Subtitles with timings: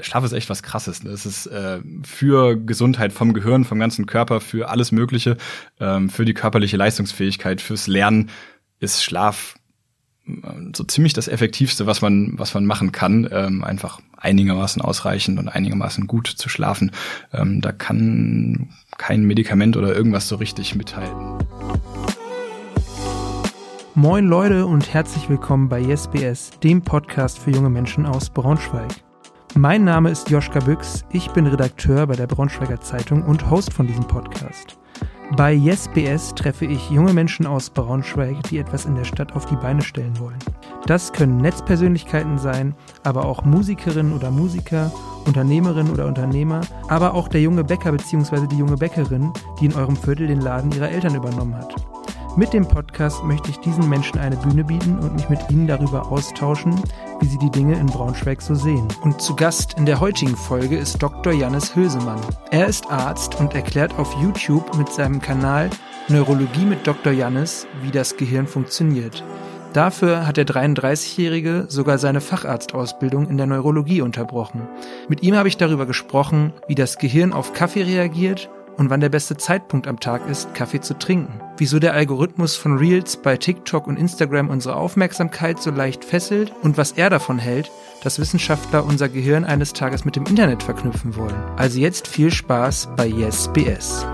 [0.00, 1.02] Schlaf ist echt was krasses.
[1.02, 1.10] Ne?
[1.10, 5.36] Es ist äh, für Gesundheit vom Gehirn, vom ganzen Körper, für alles Mögliche,
[5.80, 8.30] ähm, für die körperliche Leistungsfähigkeit, fürs Lernen
[8.80, 9.56] ist Schlaf
[10.26, 10.32] äh,
[10.74, 15.48] so ziemlich das Effektivste, was man, was man machen kann, ähm, einfach einigermaßen ausreichend und
[15.48, 16.92] einigermaßen gut zu schlafen.
[17.32, 21.38] Ähm, da kann kein Medikament oder irgendwas so richtig mithalten.
[23.94, 29.07] Moin Leute und herzlich willkommen bei YesBS, dem Podcast für junge Menschen aus Braunschweig.
[29.54, 33.86] Mein Name ist Joschka Büchs, ich bin Redakteur bei der Braunschweiger Zeitung und Host von
[33.86, 34.78] diesem Podcast.
[35.36, 39.56] Bei YesBS treffe ich junge Menschen aus Braunschweig, die etwas in der Stadt auf die
[39.56, 40.38] Beine stellen wollen.
[40.86, 44.92] Das können Netzpersönlichkeiten sein, aber auch Musikerinnen oder Musiker,
[45.26, 48.46] Unternehmerinnen oder Unternehmer, aber auch der junge Bäcker bzw.
[48.46, 51.74] die junge Bäckerin, die in eurem Viertel den Laden ihrer Eltern übernommen hat.
[52.38, 56.12] Mit dem Podcast möchte ich diesen Menschen eine Bühne bieten und mich mit ihnen darüber
[56.12, 56.72] austauschen,
[57.18, 58.86] wie sie die Dinge in Braunschweig so sehen.
[59.02, 61.32] Und zu Gast in der heutigen Folge ist Dr.
[61.32, 62.20] Jannis Hösemann.
[62.52, 65.68] Er ist Arzt und erklärt auf YouTube mit seinem Kanal
[66.06, 67.12] Neurologie mit Dr.
[67.12, 69.24] Jannis, wie das Gehirn funktioniert.
[69.72, 74.62] Dafür hat der 33-Jährige sogar seine Facharztausbildung in der Neurologie unterbrochen.
[75.08, 78.48] Mit ihm habe ich darüber gesprochen, wie das Gehirn auf Kaffee reagiert
[78.78, 81.40] und wann der beste Zeitpunkt am Tag ist, Kaffee zu trinken.
[81.58, 86.78] Wieso der Algorithmus von Reels bei TikTok und Instagram unsere Aufmerksamkeit so leicht fesselt und
[86.78, 87.70] was er davon hält,
[88.04, 91.34] dass Wissenschaftler unser Gehirn eines Tages mit dem Internet verknüpfen wollen.
[91.56, 94.06] Also jetzt viel Spaß bei YesBS.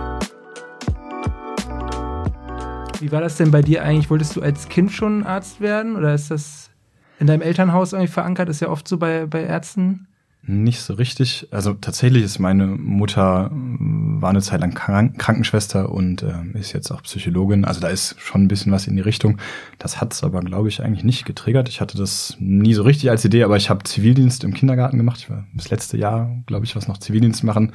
[3.00, 4.08] Wie war das denn bei dir eigentlich?
[4.08, 6.70] Wolltest du als Kind schon Arzt werden oder ist das
[7.20, 8.48] in deinem Elternhaus irgendwie verankert?
[8.48, 10.08] Ist ja oft so bei, bei Ärzten.
[10.46, 11.48] Nicht so richtig.
[11.52, 16.90] Also tatsächlich ist meine Mutter war eine Zeit lang Krank Krankenschwester und äh, ist jetzt
[16.90, 17.64] auch Psychologin.
[17.64, 19.38] Also da ist schon ein bisschen was in die Richtung.
[19.78, 21.70] Das hat's aber, glaube ich, eigentlich nicht getriggert.
[21.70, 25.20] Ich hatte das nie so richtig als Idee, aber ich habe Zivildienst im Kindergarten gemacht.
[25.20, 27.72] Ich war das letzte Jahr, glaube ich, was noch Zivildienst machen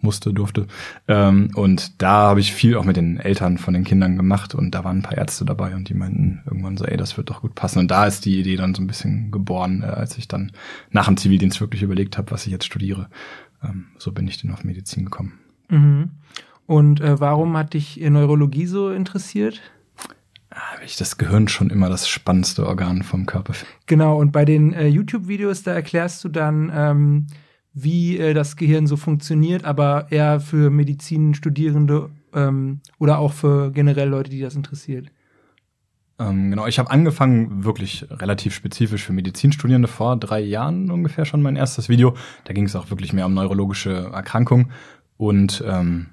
[0.00, 0.66] musste, durfte.
[1.06, 4.74] Ähm, und da habe ich viel auch mit den Eltern von den Kindern gemacht und
[4.74, 7.42] da waren ein paar Ärzte dabei und die meinten irgendwann so, ey, das wird doch
[7.42, 7.78] gut passen.
[7.80, 10.52] Und da ist die Idee dann so ein bisschen geboren, äh, als ich dann
[10.90, 13.08] nach dem Zivildienst wirklich überlegt habe, was ich jetzt studiere.
[13.62, 15.38] Ähm, so bin ich dann auf Medizin gekommen.
[15.68, 16.10] Mhm.
[16.66, 19.62] Und äh, warum hat dich Neurologie so interessiert?
[20.50, 23.54] Ah, ich das Gehirn schon immer das spannendste Organ vom Körper.
[23.86, 27.26] Genau, und bei den äh, YouTube-Videos, da erklärst du dann, ähm,
[27.82, 34.08] wie äh, das Gehirn so funktioniert, aber eher für Medizinstudierende ähm, oder auch für generell
[34.08, 35.10] Leute, die das interessiert.
[36.20, 41.42] Ähm, genau, ich habe angefangen wirklich relativ spezifisch für Medizinstudierende vor drei Jahren ungefähr schon
[41.42, 42.16] mein erstes Video.
[42.44, 44.72] Da ging es auch wirklich mehr um neurologische Erkrankungen
[45.16, 46.08] und ähm,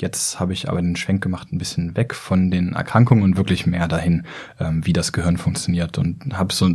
[0.00, 3.64] Jetzt habe ich aber den Schwenk gemacht, ein bisschen weg von den Erkrankungen und wirklich
[3.64, 4.24] mehr dahin,
[4.58, 5.98] ähm, wie das Gehirn funktioniert.
[5.98, 6.68] Und habe so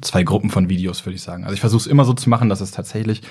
[0.00, 1.44] zwei Gruppen von Videos, würde ich sagen.
[1.44, 3.22] Also ich versuche es immer so zu machen, dass es tatsächlich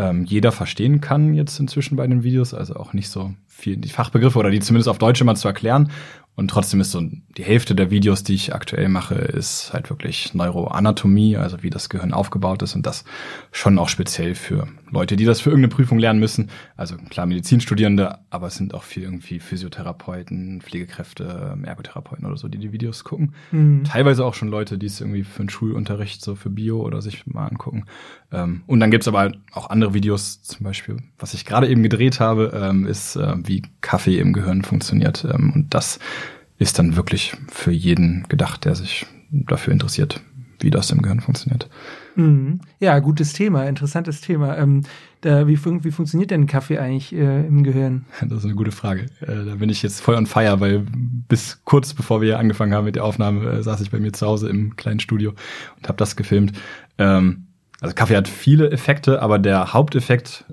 [0.00, 3.90] ähm, jeder verstehen kann jetzt inzwischen bei den Videos, also auch nicht so viel die
[3.90, 5.90] Fachbegriffe oder die zumindest auf Deutsch immer zu erklären.
[6.36, 7.02] Und trotzdem ist so
[7.36, 11.90] die Hälfte der Videos, die ich aktuell mache, ist halt wirklich Neuroanatomie, also wie das
[11.90, 13.04] Gehirn aufgebaut ist und das
[13.52, 16.50] schon auch speziell für Leute, die das für irgendeine Prüfung lernen müssen.
[16.76, 22.58] Also klar Medizinstudierende, aber es sind auch viel irgendwie Physiotherapeuten, Pflegekräfte, Ergotherapeuten oder so, die
[22.58, 23.34] die Videos gucken.
[23.50, 23.84] Mhm.
[23.84, 27.26] Teilweise auch schon Leute, die es irgendwie für einen Schulunterricht so für Bio oder sich
[27.26, 27.84] mal angucken.
[28.32, 32.20] Ähm, und dann gibt's aber auch andere Videos, zum Beispiel, was ich gerade eben gedreht
[32.20, 35.24] habe, ähm, ist, äh, wie Kaffee im Gehirn funktioniert.
[35.24, 35.98] Ähm, und das
[36.58, 40.20] ist dann wirklich für jeden gedacht, der sich dafür interessiert,
[40.62, 41.68] wie das im Gehirn funktioniert.
[42.16, 42.60] Mhm.
[42.78, 44.56] Ja, gutes Thema, interessantes Thema.
[44.58, 44.82] Ähm,
[45.20, 48.06] da, wie, wie, funktioniert denn Kaffee eigentlich äh, im Gehirn?
[48.28, 49.06] Das ist eine gute Frage.
[49.20, 50.86] Äh, da bin ich jetzt voll on fire, weil
[51.28, 54.26] bis kurz bevor wir angefangen haben mit der Aufnahme, äh, saß ich bei mir zu
[54.26, 55.32] Hause im kleinen Studio
[55.76, 56.52] und habe das gefilmt.
[56.98, 57.46] Ähm,
[57.80, 60.44] also Kaffee hat viele Effekte, aber der Haupteffekt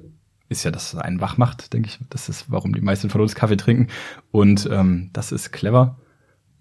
[0.50, 2.00] ist ja, dass es einen wach macht, denke ich.
[2.10, 3.88] Das ist, warum die meisten von uns Kaffee trinken.
[4.32, 5.98] Und ähm, das ist clever.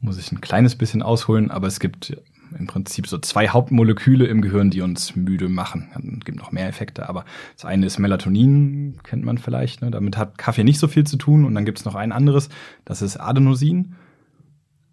[0.00, 2.16] Muss ich ein kleines bisschen ausholen, aber es gibt
[2.58, 5.88] im Prinzip so zwei Hauptmoleküle im Gehirn, die uns müde machen.
[6.18, 7.24] Es gibt noch mehr Effekte, aber
[7.54, 9.82] das eine ist Melatonin, kennt man vielleicht.
[9.82, 9.90] Ne?
[9.90, 11.44] Damit hat Kaffee nicht so viel zu tun.
[11.44, 12.48] Und dann gibt es noch ein anderes,
[12.84, 13.94] das ist Adenosin.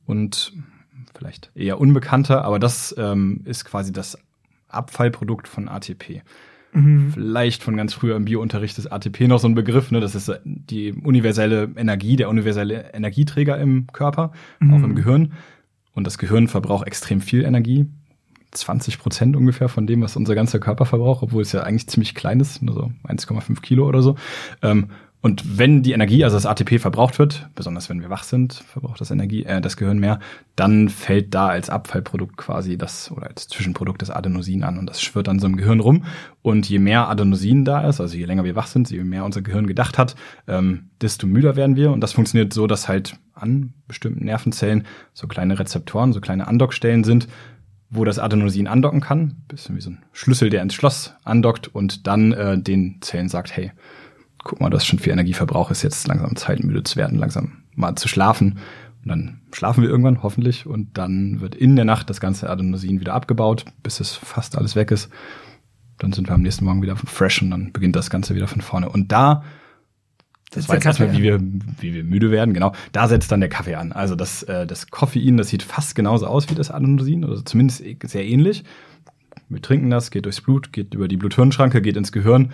[0.06, 0.54] Und
[1.16, 4.18] vielleicht eher unbekannter, aber das ähm, ist quasi das
[4.68, 6.24] Abfallprodukt von ATP.
[6.74, 7.12] Mhm.
[7.12, 10.00] Vielleicht von ganz früher im Biounterricht ist ATP noch so ein Begriff, ne?
[10.00, 14.74] Das ist äh, die universelle Energie, der universelle Energieträger im Körper, mhm.
[14.74, 15.34] auch im Gehirn.
[15.94, 17.86] Und das Gehirn verbraucht extrem viel Energie.
[18.52, 22.14] 20 Prozent ungefähr von dem, was unser ganzer Körper verbraucht, obwohl es ja eigentlich ziemlich
[22.14, 24.16] klein ist, nur so 1,5 Kilo oder so.
[24.62, 24.90] Ähm,
[25.24, 29.00] und wenn die Energie, also das ATP verbraucht wird, besonders wenn wir wach sind, verbraucht
[29.00, 30.20] das Energie, äh, das Gehirn mehr,
[30.58, 35.02] dann fällt da als Abfallprodukt quasi das oder als Zwischenprodukt das Adenosin an und das
[35.02, 36.04] schwirrt dann so im Gehirn rum.
[36.42, 39.42] Und je mehr Adenosin da ist, also je länger wir wach sind, je mehr unser
[39.42, 41.94] Gehirn gedacht hat, ähm, desto müder werden wir.
[41.94, 47.06] Und das funktioniert so, dass halt an bestimmten Nervenzellen so kleine Rezeptoren, so kleine Andockstellen
[47.06, 47.30] sind,
[47.90, 52.08] wo das Adenosin andocken kann, bisschen wie so ein Schlüssel, der ins Schloss andockt und
[52.08, 53.72] dann äh, den Zellen sagt, hey,
[54.44, 57.64] guck mal, das ist schon viel Energieverbrauch, ist jetzt langsam Zeit, müde zu werden, langsam
[57.76, 58.60] mal zu schlafen.
[59.04, 63.00] Und dann schlafen wir irgendwann, hoffentlich, und dann wird in der Nacht das ganze Adenosin
[63.00, 65.10] wieder abgebaut, bis es fast alles weg ist.
[65.98, 68.62] Dann sind wir am nächsten Morgen wieder fresh und dann beginnt das Ganze wieder von
[68.62, 68.90] vorne.
[68.90, 69.44] Und da,
[70.52, 73.50] das, das weiß erstmal, wie wir, wie wir müde werden, genau, da setzt dann der
[73.50, 73.92] Kaffee an.
[73.92, 77.84] Also das, äh, das Koffein, das sieht fast genauso aus wie das Adenosin, oder zumindest
[78.04, 78.64] sehr ähnlich.
[79.50, 82.54] Wir trinken das, geht durchs Blut, geht über die Blut-Hirn-Schranke, geht ins Gehirn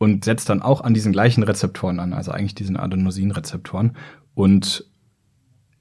[0.00, 3.98] und setzt dann auch an diesen gleichen Rezeptoren an, also eigentlich diesen Adenosinrezeptoren
[4.34, 4.86] und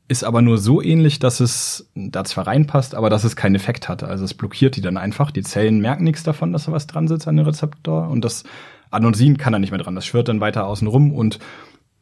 [0.09, 3.87] ist aber nur so ähnlich, dass es da zwar reinpasst, aber dass es keinen Effekt
[3.87, 4.03] hat.
[4.03, 5.31] Also es blockiert die dann einfach.
[5.31, 8.43] Die Zellen merken nichts davon, dass da was dran sitzt an dem Rezeptor und das
[8.91, 9.95] Adenosin kann da nicht mehr dran.
[9.95, 11.39] Das schwirrt dann weiter außen rum und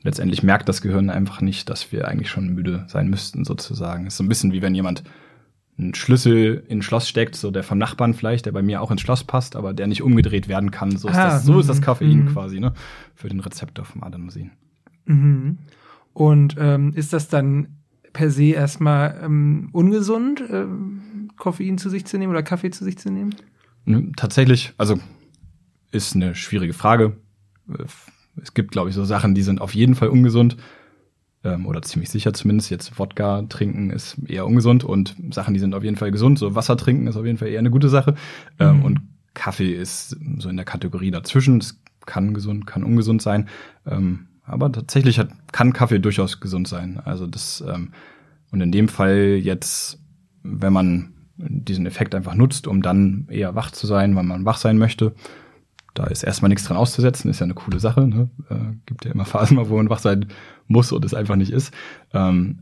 [0.01, 4.07] letztendlich merkt das Gehirn einfach nicht, dass wir eigentlich schon müde sein müssten sozusagen.
[4.07, 5.03] Ist so ein bisschen wie wenn jemand
[5.77, 8.89] einen Schlüssel in ein Schloss steckt, so der vom Nachbarn vielleicht, der bei mir auch
[8.89, 10.97] ins Schloss passt, aber der nicht umgedreht werden kann.
[10.97, 12.27] So ist, ah, das, so ist das mhm, Koffein mhm.
[12.29, 12.73] quasi, ne?
[13.13, 14.51] Für den Rezeptor vom Adenosin.
[15.05, 15.59] Mhm.
[16.13, 17.77] Und ähm, ist das dann
[18.11, 22.97] per se erstmal ähm, ungesund, ähm, Koffein zu sich zu nehmen oder Kaffee zu sich
[22.97, 23.35] zu nehmen?
[24.15, 24.99] Tatsächlich, also
[25.91, 27.17] ist eine schwierige Frage.
[28.41, 30.57] Es gibt, glaube ich, so Sachen, die sind auf jeden Fall ungesund
[31.47, 32.69] ähm, oder ziemlich sicher zumindest.
[32.69, 36.39] Jetzt Wodka trinken ist eher ungesund und Sachen, die sind auf jeden Fall gesund.
[36.39, 38.15] So Wasser trinken ist auf jeden Fall eher eine gute Sache.
[38.59, 38.85] Ähm, mhm.
[38.85, 39.01] und
[39.33, 41.59] Kaffee ist so in der Kategorie dazwischen.
[41.59, 43.47] Es kann gesund, kann ungesund sein.
[43.85, 46.99] Ähm, aber tatsächlich hat, kann Kaffee durchaus gesund sein.
[47.03, 47.91] Also das, ähm,
[48.51, 49.99] und in dem Fall jetzt,
[50.43, 54.57] wenn man diesen Effekt einfach nutzt, um dann eher wach zu sein, weil man wach
[54.57, 55.13] sein möchte,
[55.97, 58.07] da ist erstmal nichts dran auszusetzen, ist ja eine coole Sache.
[58.07, 58.29] Ne?
[58.49, 60.27] Äh, gibt ja immer Phasen, wo man wach sein
[60.67, 61.73] muss und es einfach nicht ist.
[62.13, 62.59] Ähm,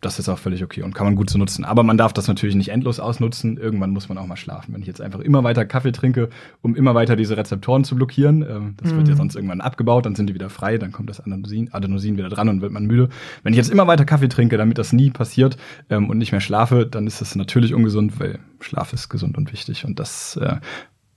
[0.00, 1.64] das ist auch völlig okay und kann man gut so nutzen.
[1.66, 3.58] Aber man darf das natürlich nicht endlos ausnutzen.
[3.58, 4.72] Irgendwann muss man auch mal schlafen.
[4.72, 6.30] Wenn ich jetzt einfach immer weiter Kaffee trinke,
[6.62, 8.96] um immer weiter diese Rezeptoren zu blockieren, ähm, das mhm.
[8.96, 9.18] wird ja mhm.
[9.18, 12.48] sonst irgendwann abgebaut, dann sind die wieder frei, dann kommt das Adenosin, Adenosin wieder dran
[12.48, 13.10] und wird man müde.
[13.42, 15.58] Wenn ich jetzt immer weiter Kaffee trinke, damit das nie passiert
[15.90, 19.52] ähm, und nicht mehr schlafe, dann ist das natürlich ungesund, weil Schlaf ist gesund und
[19.52, 19.84] wichtig.
[19.84, 20.56] Und das äh,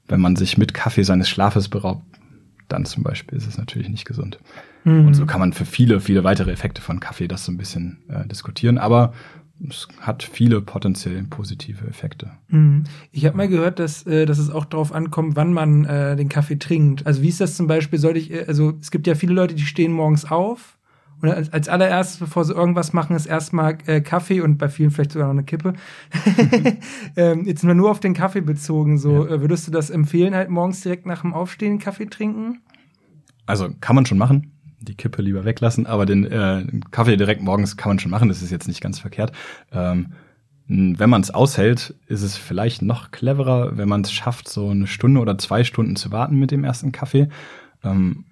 [0.08, 2.04] wenn man sich mit Kaffee seines Schlafes beraubt,
[2.68, 4.40] dann zum Beispiel ist es natürlich nicht gesund.
[4.84, 5.08] Mhm.
[5.08, 8.00] Und so kann man für viele, viele weitere Effekte von Kaffee das so ein bisschen
[8.10, 8.78] äh, diskutieren.
[8.78, 9.14] Aber
[9.70, 12.32] es hat viele potenziell positive Effekte.
[12.50, 12.84] Mhm.
[13.12, 16.30] Ich habe mal gehört, dass, äh, dass es auch darauf ankommt, wann man äh, den
[16.30, 17.06] Kaffee trinkt.
[17.06, 18.00] Also wie ist das zum Beispiel?
[18.00, 20.78] Sollte ich, äh, also es gibt ja viele Leute, die stehen morgens auf
[21.22, 25.14] und als, allererstes, bevor sie irgendwas machen, ist erstmal äh, Kaffee und bei vielen vielleicht
[25.14, 25.74] sogar noch eine Kippe.
[27.16, 28.98] ähm, jetzt nur auf den Kaffee bezogen.
[28.98, 29.36] So, ja.
[29.36, 32.62] äh, würdest du das empfehlen, halt morgens direkt nach dem Aufstehen Kaffee trinken?
[33.46, 34.52] Also kann man schon machen.
[34.80, 38.28] Die Kippe lieber weglassen, aber den äh, Kaffee direkt morgens kann man schon machen.
[38.28, 39.32] Das ist jetzt nicht ganz verkehrt.
[39.72, 40.08] Ähm,
[40.68, 44.88] wenn man es aushält, ist es vielleicht noch cleverer, wenn man es schafft, so eine
[44.88, 47.28] Stunde oder zwei Stunden zu warten mit dem ersten Kaffee.
[47.84, 48.26] Ähm,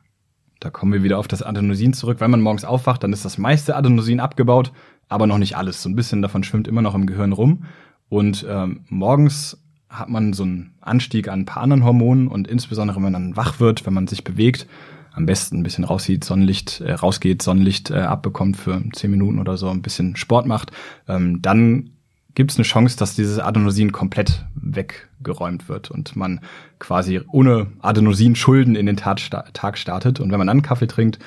[0.61, 2.21] da kommen wir wieder auf das Adenosin zurück.
[2.21, 4.71] Wenn man morgens aufwacht, dann ist das meiste Adenosin abgebaut,
[5.09, 5.81] aber noch nicht alles.
[5.81, 7.65] So ein bisschen davon schwimmt immer noch im Gehirn rum.
[8.09, 9.57] Und ähm, morgens
[9.89, 13.35] hat man so einen Anstieg an ein paar anderen Hormonen und insbesondere, wenn man dann
[13.35, 14.67] wach wird, wenn man sich bewegt,
[15.13, 19.57] am besten ein bisschen rauszieht, Sonnenlicht äh, rausgeht, Sonnenlicht äh, abbekommt für zehn Minuten oder
[19.57, 20.71] so, ein bisschen Sport macht,
[21.07, 21.89] ähm, dann
[22.35, 26.39] gibt es eine Chance, dass dieses Adenosin komplett weggeräumt wird und man
[26.79, 29.19] quasi ohne Adenosin-Schulden in den Tag,
[29.77, 30.19] startet.
[30.19, 31.19] Und wenn man dann Kaffee trinkt,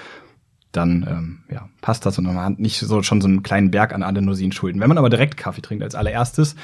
[0.73, 3.95] dann ähm, ja, passt das und man hat nicht so schon so einen kleinen Berg
[3.95, 4.81] an Adenosin-Schulden.
[4.81, 6.57] Wenn man aber direkt Kaffee trinkt als allererstes,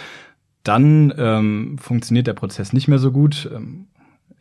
[0.63, 3.51] dann ähm, funktioniert der Prozess nicht mehr so gut.
[3.55, 3.87] Ähm,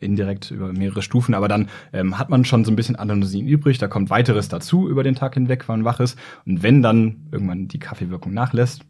[0.00, 3.76] indirekt über mehrere Stufen, aber dann ähm, hat man schon so ein bisschen Adenosin übrig,
[3.76, 6.18] da kommt weiteres dazu über den Tag hinweg, wenn man wach ist.
[6.46, 8.82] Und wenn dann irgendwann die Kaffeewirkung nachlässt,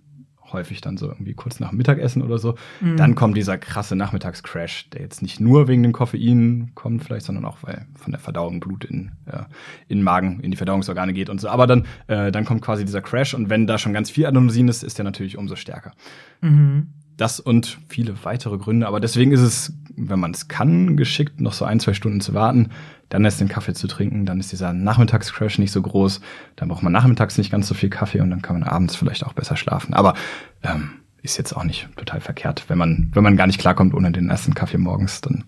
[0.53, 2.55] häufig dann so irgendwie kurz nach dem Mittagessen oder so.
[2.81, 2.97] Mhm.
[2.97, 7.45] Dann kommt dieser krasse Nachmittagscrash, der jetzt nicht nur wegen dem Koffein kommt, vielleicht, sondern
[7.45, 9.43] auch, weil von der Verdauung Blut in, äh,
[9.89, 11.49] in den Magen, in die Verdauungsorgane geht und so.
[11.49, 14.69] Aber dann, äh, dann kommt quasi dieser Crash und wenn da schon ganz viel Adenosin
[14.69, 15.93] ist, ist der natürlich umso stärker.
[16.41, 16.89] Mhm.
[17.17, 18.87] Das und viele weitere Gründe.
[18.87, 22.33] Aber deswegen ist es, wenn man es kann, geschickt, noch so ein, zwei Stunden zu
[22.33, 22.71] warten,
[23.11, 24.25] dann erst den Kaffee zu trinken.
[24.25, 26.21] Dann ist dieser Nachmittagscrash nicht so groß.
[26.57, 29.27] Dann braucht man nachmittags nicht ganz so viel Kaffee und dann kann man abends vielleicht
[29.27, 29.93] auch besser schlafen.
[29.93, 30.15] Aber
[30.63, 32.65] ähm, ist jetzt auch nicht total verkehrt.
[32.69, 35.45] Wenn man, wenn man gar nicht klarkommt ohne den ersten Kaffee morgens, dann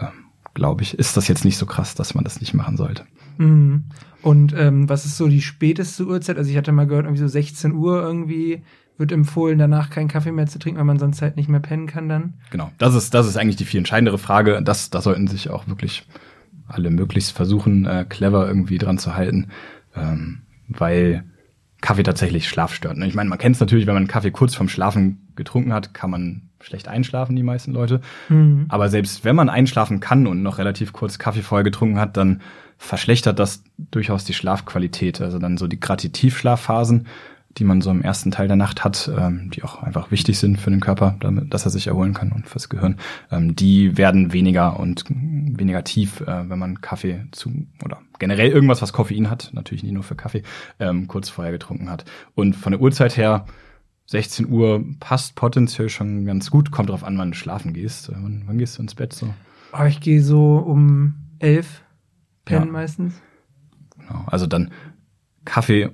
[0.00, 0.08] ähm,
[0.54, 3.04] glaube ich, ist das jetzt nicht so krass, dass man das nicht machen sollte.
[3.38, 3.84] Mhm.
[4.22, 6.38] Und ähm, was ist so die späteste Uhrzeit?
[6.38, 8.62] Also ich hatte mal gehört, irgendwie so 16 Uhr irgendwie
[8.98, 11.86] wird empfohlen, danach keinen Kaffee mehr zu trinken, weil man sonst halt nicht mehr pennen
[11.86, 12.34] kann dann.
[12.50, 14.62] Genau, das ist, das ist eigentlich die viel entscheidendere Frage.
[14.62, 16.06] Das, da sollten sich auch wirklich
[16.72, 19.48] alle möglichst versuchen, äh, clever irgendwie dran zu halten,
[19.94, 21.24] ähm, weil
[21.80, 22.96] Kaffee tatsächlich Schlaf stört.
[22.96, 23.06] Ne?
[23.06, 26.10] Ich meine, man kennt es natürlich, wenn man Kaffee kurz vorm Schlafen getrunken hat, kann
[26.10, 28.00] man schlecht einschlafen, die meisten Leute.
[28.28, 28.66] Mhm.
[28.68, 32.40] Aber selbst wenn man einschlafen kann und noch relativ kurz Kaffee vorher getrunken hat, dann
[32.78, 35.20] verschlechtert das durchaus die Schlafqualität.
[35.20, 37.06] Also dann so die gerade die Tiefschlafphasen,
[37.58, 40.60] die man so im ersten Teil der Nacht hat, ähm, die auch einfach wichtig sind
[40.60, 42.96] für den Körper, damit, dass er sich erholen kann und fürs Gehirn,
[43.30, 47.52] ähm, die werden weniger und weniger tief, äh, wenn man Kaffee zu
[47.84, 50.42] oder generell irgendwas, was Koffein hat, natürlich nicht nur für Kaffee,
[50.78, 52.04] ähm, kurz vorher getrunken hat.
[52.34, 53.46] Und von der Uhrzeit her
[54.06, 56.70] 16 Uhr passt potenziell schon ganz gut.
[56.70, 58.08] Kommt drauf an, wann du schlafen gehst.
[58.08, 59.32] Äh, wann, wann gehst du ins Bett so?
[59.72, 61.82] Oh, ich gehe so um elf,
[62.44, 62.72] pennen ja.
[62.72, 63.14] meistens.
[63.98, 64.24] Genau.
[64.26, 64.70] Also dann
[65.44, 65.90] Kaffee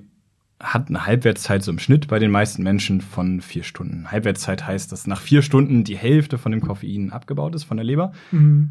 [0.59, 4.11] hat eine Halbwertszeit so im Schnitt bei den meisten Menschen von vier Stunden.
[4.11, 7.85] Halbwertszeit heißt, dass nach vier Stunden die Hälfte von dem Koffein abgebaut ist von der
[7.85, 8.11] Leber.
[8.31, 8.69] Mhm.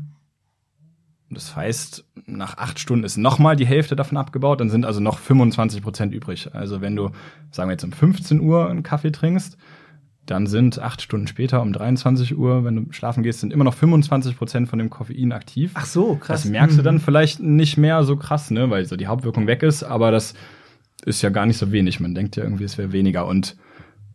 [1.30, 5.18] Das heißt, nach acht Stunden ist nochmal die Hälfte davon abgebaut, dann sind also noch
[5.18, 6.54] 25 Prozent übrig.
[6.54, 7.10] Also wenn du,
[7.50, 9.58] sagen wir jetzt um 15 Uhr einen Kaffee trinkst,
[10.24, 13.74] dann sind acht Stunden später um 23 Uhr, wenn du schlafen gehst, sind immer noch
[13.74, 15.72] 25 Prozent von dem Koffein aktiv.
[15.74, 16.42] Ach so, krass.
[16.42, 16.78] Das merkst mhm.
[16.78, 20.10] du dann vielleicht nicht mehr so krass, ne, weil so die Hauptwirkung weg ist, aber
[20.10, 20.34] das
[21.08, 22.00] ist ja gar nicht so wenig.
[22.00, 23.26] Man denkt ja irgendwie, es wäre weniger.
[23.26, 23.56] Und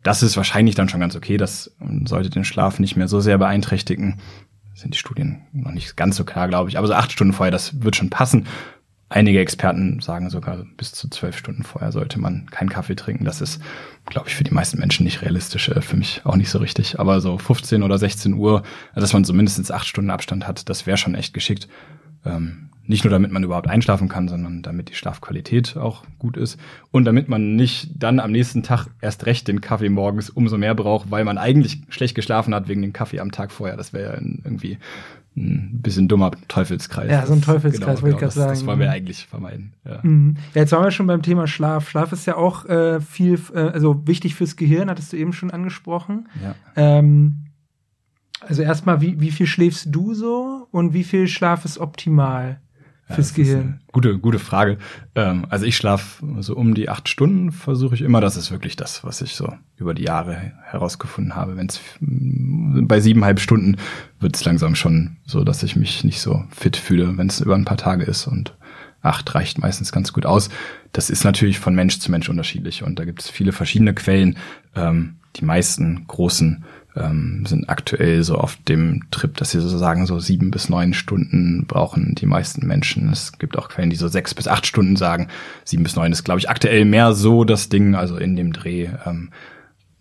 [0.04, 1.38] das ist wahrscheinlich dann schon ganz okay.
[1.38, 4.20] Das sollte den Schlaf nicht mehr so sehr beeinträchtigen.
[4.76, 6.78] sind die Studien noch nicht ganz so klar, glaube ich.
[6.78, 8.48] Aber so acht Stunden vorher, das wird schon passen.
[9.10, 13.26] Einige Experten sagen sogar, bis zu zwölf Stunden vorher sollte man keinen Kaffee trinken.
[13.26, 13.62] Das ist,
[14.06, 17.00] glaube ich, für die meisten Menschen nicht realistisch, äh, für mich auch nicht so richtig.
[17.00, 18.64] Aber so 15 oder 16 Uhr,
[18.96, 21.68] dass man so mindestens acht Stunden Abstand hat, das wäre schon echt geschickt.
[22.26, 26.60] Ähm, nicht nur damit man überhaupt einschlafen kann, sondern damit die Schlafqualität auch gut ist
[26.92, 30.76] und damit man nicht dann am nächsten Tag erst recht den Kaffee morgens umso mehr
[30.76, 33.78] braucht, weil man eigentlich schlecht geschlafen hat wegen dem Kaffee am Tag vorher.
[33.78, 34.78] Das wäre ja irgendwie
[35.36, 37.10] ein bisschen dummer Teufelskreis.
[37.10, 38.50] Ja, so ein Teufelskreis, genau, wollte genau, ich gerade sagen.
[38.52, 39.74] Das wollen wir eigentlich vermeiden.
[39.84, 40.00] Ja.
[40.04, 40.36] Mhm.
[40.54, 41.90] ja, jetzt waren wir schon beim Thema Schlaf.
[41.90, 45.50] Schlaf ist ja auch äh, viel, äh, also wichtig fürs Gehirn, hattest du eben schon
[45.50, 46.30] angesprochen.
[46.44, 46.56] Ja.
[46.76, 47.46] Ähm,
[48.42, 52.60] also erstmal, wie, wie viel schläfst du so und wie viel Schlaf ist optimal?
[53.14, 53.80] Fürs ja, Gehirn?
[53.92, 54.78] Gute, gute Frage.
[55.16, 58.22] Ähm, also ich schlafe so um die acht Stunden, versuche ich immer.
[58.22, 61.58] Das ist wirklich das, was ich so über die Jahre herausgefunden habe.
[61.58, 63.78] Wenn es bei siebeneinhalb Stunden
[64.20, 67.56] wird es langsam schon so, dass ich mich nicht so fit fühle, wenn es über
[67.56, 68.56] ein paar Tage ist und
[69.02, 70.50] acht reicht meistens ganz gut aus.
[70.94, 74.38] Das ist natürlich von Mensch zu Mensch unterschiedlich und da gibt es viele verschiedene Quellen.
[74.76, 76.64] Ähm, die meisten großen
[76.96, 80.94] ähm, sind aktuell so auf dem Trip, dass sie so sagen, so sieben bis neun
[80.94, 83.10] Stunden brauchen die meisten Menschen.
[83.10, 85.28] Es gibt auch Quellen, die so sechs bis acht Stunden sagen.
[85.64, 88.90] Sieben bis neun ist, glaube ich, aktuell mehr so das Ding, also in dem Dreh.
[89.06, 89.32] Ähm,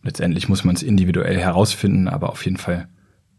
[0.02, 2.88] letztendlich muss man es individuell herausfinden, aber auf jeden Fall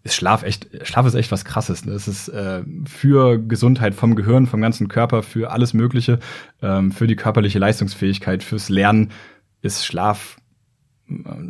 [0.03, 1.85] ist Schlaf echt, Schlaf ist echt was krasses.
[1.85, 1.93] Ne?
[1.93, 6.19] Es ist äh, für Gesundheit vom Gehirn, vom ganzen Körper, für alles Mögliche,
[6.61, 9.11] ähm, für die körperliche Leistungsfähigkeit, fürs Lernen
[9.61, 10.37] ist Schlaf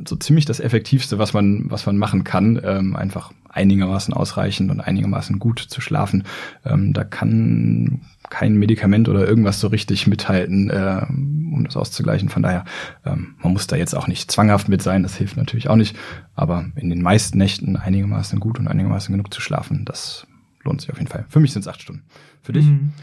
[0.08, 4.82] so ziemlich das Effektivste, was man, was man machen kann, ähm, einfach einigermaßen ausreichend und
[4.82, 6.24] einigermaßen gut zu schlafen.
[6.65, 12.29] Ähm, da kann kein Medikament oder irgendwas so richtig mithalten, äh, um das auszugleichen.
[12.29, 12.65] Von daher,
[13.05, 15.96] ähm, man muss da jetzt auch nicht zwanghaft mit sein, das hilft natürlich auch nicht.
[16.36, 20.25] Aber in den meisten Nächten einigermaßen gut und einigermaßen genug zu schlafen, das
[20.63, 21.25] lohnt sich auf jeden Fall.
[21.29, 22.03] Für mich sind es acht Stunden.
[22.41, 22.65] Für dich?
[22.65, 22.93] Mhm.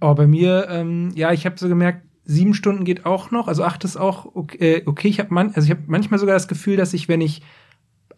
[0.00, 3.64] Oh, bei mir, ähm, ja, ich habe so gemerkt, sieben Stunden geht auch noch, also
[3.64, 4.76] acht ist auch okay.
[4.76, 5.08] Äh, okay.
[5.08, 7.42] Ich habe man, also ich habe manchmal sogar das Gefühl, dass ich, wenn ich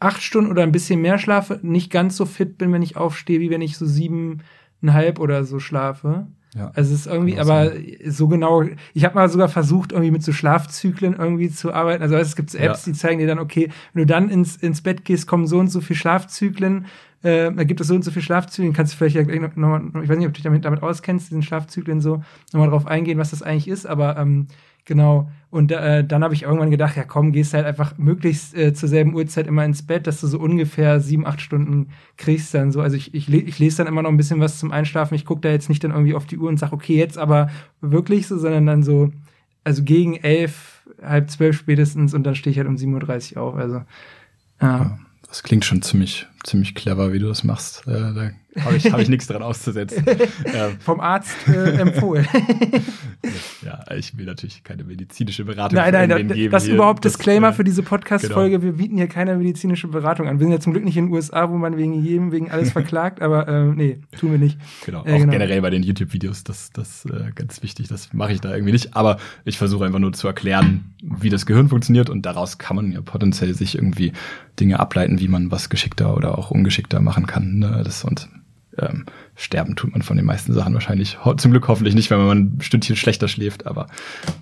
[0.01, 3.41] acht Stunden oder ein bisschen mehr schlafe, nicht ganz so fit bin, wenn ich aufstehe,
[3.41, 6.27] wie wenn ich so siebeneinhalb oder so schlafe.
[6.55, 7.73] Ja, also es ist irgendwie, aber
[8.07, 12.03] so genau, ich habe mal sogar versucht, irgendwie mit so Schlafzyklen irgendwie zu arbeiten.
[12.03, 12.93] Also es gibt Apps, ja.
[12.93, 15.69] die zeigen dir dann, okay, wenn du dann ins, ins Bett gehst, kommen so und
[15.69, 16.87] so viel Schlafzyklen,
[17.23, 19.17] äh, da gibt es so und so viel Schlafzyklen, kannst du vielleicht
[19.57, 22.87] nochmal, ich weiß nicht, ob du dich damit, damit auskennst, diesen Schlafzyklen so, nochmal drauf
[22.87, 24.49] eingehen, was das eigentlich ist, aber ähm,
[24.85, 25.31] genau.
[25.51, 28.89] Und äh, dann habe ich irgendwann gedacht, ja komm, gehst halt einfach möglichst äh, zur
[28.89, 32.81] selben Uhrzeit immer ins Bett, dass du so ungefähr sieben, acht Stunden kriegst dann so.
[32.81, 35.15] Also ich, ich, ich lese dann immer noch ein bisschen was zum Einschlafen.
[35.15, 37.51] Ich gucke da jetzt nicht dann irgendwie auf die Uhr und sag, okay, jetzt aber
[37.81, 39.13] wirklich so, sondern dann so,
[39.63, 43.55] also gegen elf, halb zwölf spätestens und dann stehe ich halt um 7.30 Uhr auf.
[43.55, 43.83] Also
[44.61, 44.79] ja.
[44.79, 44.99] ja
[45.33, 47.87] das klingt schon ziemlich, ziemlich clever, wie du das machst.
[47.87, 50.05] Äh, da habe ich, hab ich nichts dran auszusetzen.
[50.45, 52.29] ähm, Vom Arzt äh, empfohlen.
[53.63, 56.53] ja, ich will natürlich keine medizinische Beratung nein, nein, nein, geben.
[56.53, 58.59] Das ist überhaupt das, Disclaimer äh, für diese Podcast-Folge.
[58.59, 58.65] Genau.
[58.65, 60.39] Wir bieten hier keine medizinische Beratung an.
[60.39, 62.71] Wir sind ja zum Glück nicht in den USA, wo man wegen jedem, wegen alles
[62.73, 64.59] verklagt, aber äh, nee, tun wir nicht.
[64.85, 65.33] Genau, äh, auch genau.
[65.33, 68.95] generell bei den YouTube-Videos, das, das äh, ganz wichtig, das mache ich da irgendwie nicht.
[68.95, 72.93] Aber ich versuche einfach nur zu erklären, wie das Gehirn funktioniert und daraus kann man
[72.93, 74.13] ja potenziell sich irgendwie
[74.61, 77.59] Dinge ableiten, wie man was geschickter oder auch ungeschickter machen kann.
[77.59, 77.83] Ne?
[77.85, 78.29] Das und
[78.79, 81.19] ähm, sterben tut man von den meisten Sachen wahrscheinlich.
[81.37, 83.87] Zum Glück hoffentlich nicht, wenn man ein Stündchen schlechter schläft, aber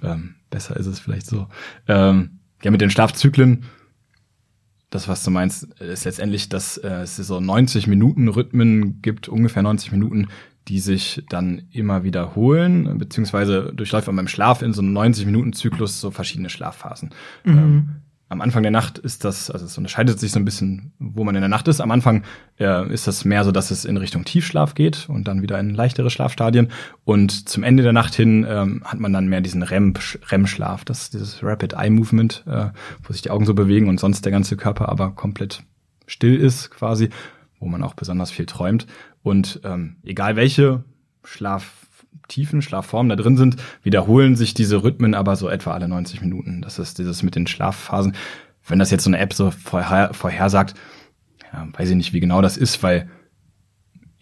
[0.03, 1.47] ähm, besser ist es vielleicht so.
[1.89, 3.65] Ähm, ja, mit den Schlafzyklen,
[4.91, 9.63] das, was du meinst, ist letztendlich, dass äh, es so 90 Minuten Rhythmen gibt, ungefähr
[9.63, 10.29] 90 Minuten,
[10.69, 15.53] die sich dann immer wiederholen, beziehungsweise durchläuft man beim Schlaf in so einem 90 Minuten
[15.53, 17.11] Zyklus so verschiedene Schlafphasen.
[17.45, 17.59] Mhm.
[17.59, 17.89] Ähm,
[18.31, 21.35] am Anfang der Nacht ist das, also es unterscheidet sich so ein bisschen, wo man
[21.35, 21.81] in der Nacht ist.
[21.81, 22.23] Am Anfang
[22.61, 25.75] äh, ist das mehr so, dass es in Richtung Tiefschlaf geht und dann wieder in
[25.75, 26.71] leichtere Schlafstadien.
[27.05, 31.15] Und zum Ende der Nacht hin ähm, hat man dann mehr diesen REM-Schlaf, das ist
[31.15, 32.67] dieses Rapid Eye Movement, äh,
[33.03, 35.65] wo sich die Augen so bewegen und sonst der ganze Körper aber komplett
[36.07, 37.11] still ist quasi,
[37.59, 38.87] wo man auch besonders viel träumt.
[39.25, 40.85] Und ähm, egal welche
[41.25, 41.89] Schlaf
[42.29, 46.63] tiefen Schlafformen da drin sind, wiederholen sich diese Rhythmen aber so etwa alle 90 Minuten.
[46.63, 48.15] Das ist dieses mit den Schlafphasen.
[48.67, 50.75] Wenn das jetzt so eine App so vorher, vorhersagt,
[51.53, 53.09] ja, weiß ich nicht, wie genau das ist, weil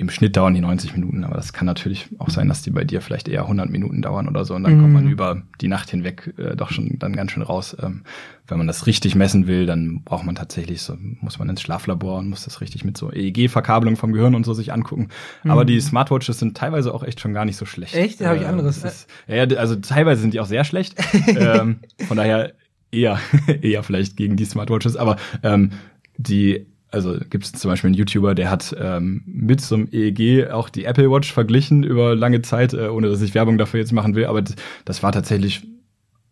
[0.00, 2.84] im Schnitt dauern die 90 Minuten, aber das kann natürlich auch sein, dass die bei
[2.84, 4.80] dir vielleicht eher 100 Minuten dauern oder so und dann mhm.
[4.80, 5.10] kommt man mhm.
[5.10, 7.76] über die Nacht hinweg äh, doch schon dann ganz schön raus.
[7.82, 8.04] Ähm,
[8.46, 12.18] wenn man das richtig messen will, dann braucht man tatsächlich so, muss man ins Schlaflabor
[12.18, 15.08] und muss das richtig mit so EEG-Verkabelung vom Gehirn und so sich angucken.
[15.42, 15.50] Mhm.
[15.50, 17.96] Aber die Smartwatches sind teilweise auch echt schon gar nicht so schlecht.
[17.96, 18.20] Echt?
[18.20, 18.84] Da habe ich äh, anderes.
[18.84, 20.94] Ist, ja, also teilweise sind die auch sehr schlecht.
[21.26, 22.52] ähm, von daher
[22.92, 23.18] eher,
[23.62, 25.72] eher vielleicht gegen die Smartwatches, aber ähm,
[26.16, 30.50] die also gibt es zum Beispiel einen YouTuber, der hat ähm, mit so einem EEG
[30.50, 33.92] auch die Apple Watch verglichen über lange Zeit, äh, ohne dass ich Werbung dafür jetzt
[33.92, 34.42] machen will, aber
[34.84, 35.66] das war tatsächlich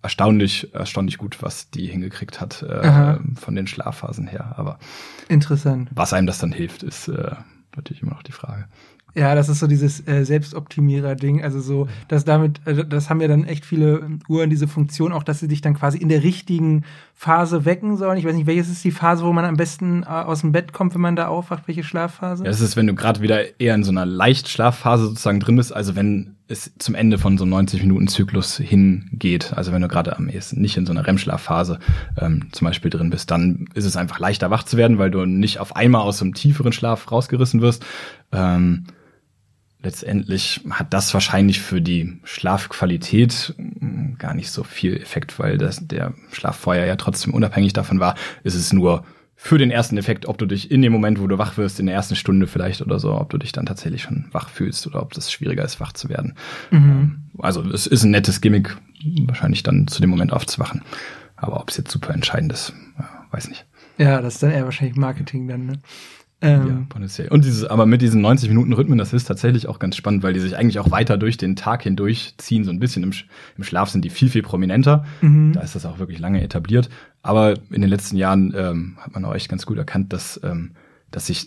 [0.03, 4.55] erstaunlich, erstaunlich gut, was die hingekriegt hat äh, von den Schlafphasen her.
[4.57, 4.79] Aber
[5.29, 5.91] interessant.
[5.95, 7.33] Was einem das dann hilft, ist äh,
[7.75, 8.67] natürlich immer noch die Frage.
[9.17, 11.43] Ja, das ist so dieses äh, Selbstoptimierer-Ding.
[11.43, 15.23] Also so, dass damit, äh, das haben ja dann echt viele Uhren diese Funktion, auch
[15.23, 18.19] dass sie dich dann quasi in der richtigen Phase wecken sollen.
[18.19, 20.75] Ich weiß nicht, welches ist die Phase, wo man am besten äh, aus dem Bett
[20.75, 21.67] kommt, wenn man da aufwacht?
[21.67, 22.45] Welche Schlafphase?
[22.45, 25.75] Ja, das ist, wenn du gerade wieder eher in so einer Leichtschlafphase sozusagen drin bist.
[25.75, 29.55] Also wenn es zum Ende von so einem 90-Minuten-Zyklus hingeht.
[29.55, 31.81] Also wenn du gerade am ehesten nicht in so einer REM-Schlafphase
[32.21, 35.25] ähm, zum Beispiel drin bist, dann ist es einfach leichter wach zu werden, weil du
[35.25, 37.85] nicht auf einmal aus einem tieferen Schlaf rausgerissen wirst.
[38.31, 38.85] Ähm,
[39.87, 45.87] letztendlich hat das wahrscheinlich für die Schlafqualität hm, gar nicht so viel Effekt, weil das,
[45.87, 48.17] der Schlaf vorher ja trotzdem unabhängig davon war.
[48.43, 49.05] Ist es nur
[49.37, 51.87] für den ersten Effekt, ob du dich in dem Moment, wo du wach wirst, in
[51.87, 55.03] der ersten Stunde vielleicht oder so, ob du dich dann tatsächlich schon wach fühlst oder
[55.03, 56.35] ob das schwieriger ist, wach zu werden.
[56.71, 56.79] Mhm.
[56.79, 58.77] Ähm, also es ist ein nettes Gimmick,
[59.27, 60.83] wahrscheinlich dann zu dem Moment aufzuwachen.
[61.37, 62.73] Aber ob es jetzt super entscheidend ist,
[63.31, 63.67] weiß nicht.
[63.99, 65.79] Ja, das ist dann eher wahrscheinlich Marketing dann, ne?
[66.43, 67.29] Ähm, ja, potenziell.
[67.29, 70.35] Und dieses, aber mit diesen 90 Minuten Rhythmen, das ist tatsächlich auch ganz spannend, weil
[70.35, 72.65] die sich eigentlich auch weiter durch den Tag hindurch ziehen.
[72.65, 73.13] So ein bisschen im,
[73.57, 75.07] im Schlaf sind die viel, viel prominenter.
[75.23, 75.55] Mhm.
[75.55, 76.91] Da ist das auch wirklich lange etabliert.
[77.23, 80.73] Aber in den letzten Jahren ähm, hat man auch echt ganz gut erkannt, dass, ähm,
[81.11, 81.47] dass sich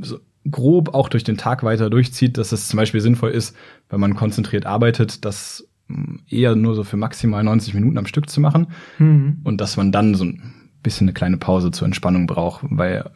[0.00, 0.18] so
[0.50, 3.54] grob auch durch den Tag weiter durchzieht, dass es zum Beispiel sinnvoll ist,
[3.90, 8.30] wenn man konzentriert arbeitet, das mm, eher nur so für maximal 90 Minuten am Stück
[8.30, 8.68] zu machen.
[8.98, 9.40] Mhm.
[9.44, 13.10] Und dass man dann so ein bisschen eine kleine Pause zur Entspannung braucht, weil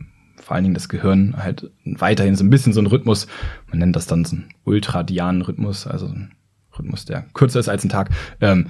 [0.48, 3.26] vor allen Dingen das Gehirn halt weiterhin so ein bisschen so ein Rhythmus,
[3.66, 6.32] man nennt das dann so einen ultradianen Rhythmus, also ein
[6.78, 8.08] Rhythmus, der kürzer ist als ein Tag,
[8.40, 8.68] ähm,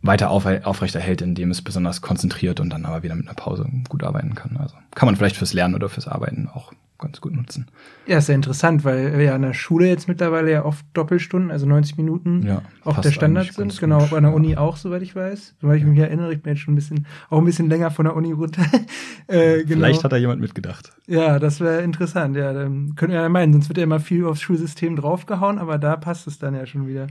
[0.00, 4.02] weiter auf, aufrechterhält, indem es besonders konzentriert und dann aber wieder mit einer Pause gut
[4.02, 4.56] arbeiten kann.
[4.56, 7.66] Also kann man vielleicht fürs Lernen oder fürs Arbeiten auch ganz gut nutzen.
[8.06, 11.50] Ja, ist ja interessant, weil wir ja an der Schule jetzt mittlerweile ja oft Doppelstunden,
[11.50, 13.78] also 90 Minuten ja, auch der Standard sind.
[13.80, 15.56] Genau, bei der Uni auch, soweit ich weiß.
[15.60, 18.04] Soweit ich mich erinnere, ich bin jetzt schon ein bisschen, auch ein bisschen länger von
[18.04, 18.62] der Uni runter.
[19.26, 19.80] äh, genau.
[19.80, 20.92] Vielleicht hat da jemand mitgedacht.
[21.06, 22.36] Ja, das wäre interessant.
[22.36, 25.78] Ja, dann können wir ja meinen, sonst wird ja immer viel aufs Schulsystem draufgehauen, aber
[25.78, 27.08] da passt es dann ja schon wieder.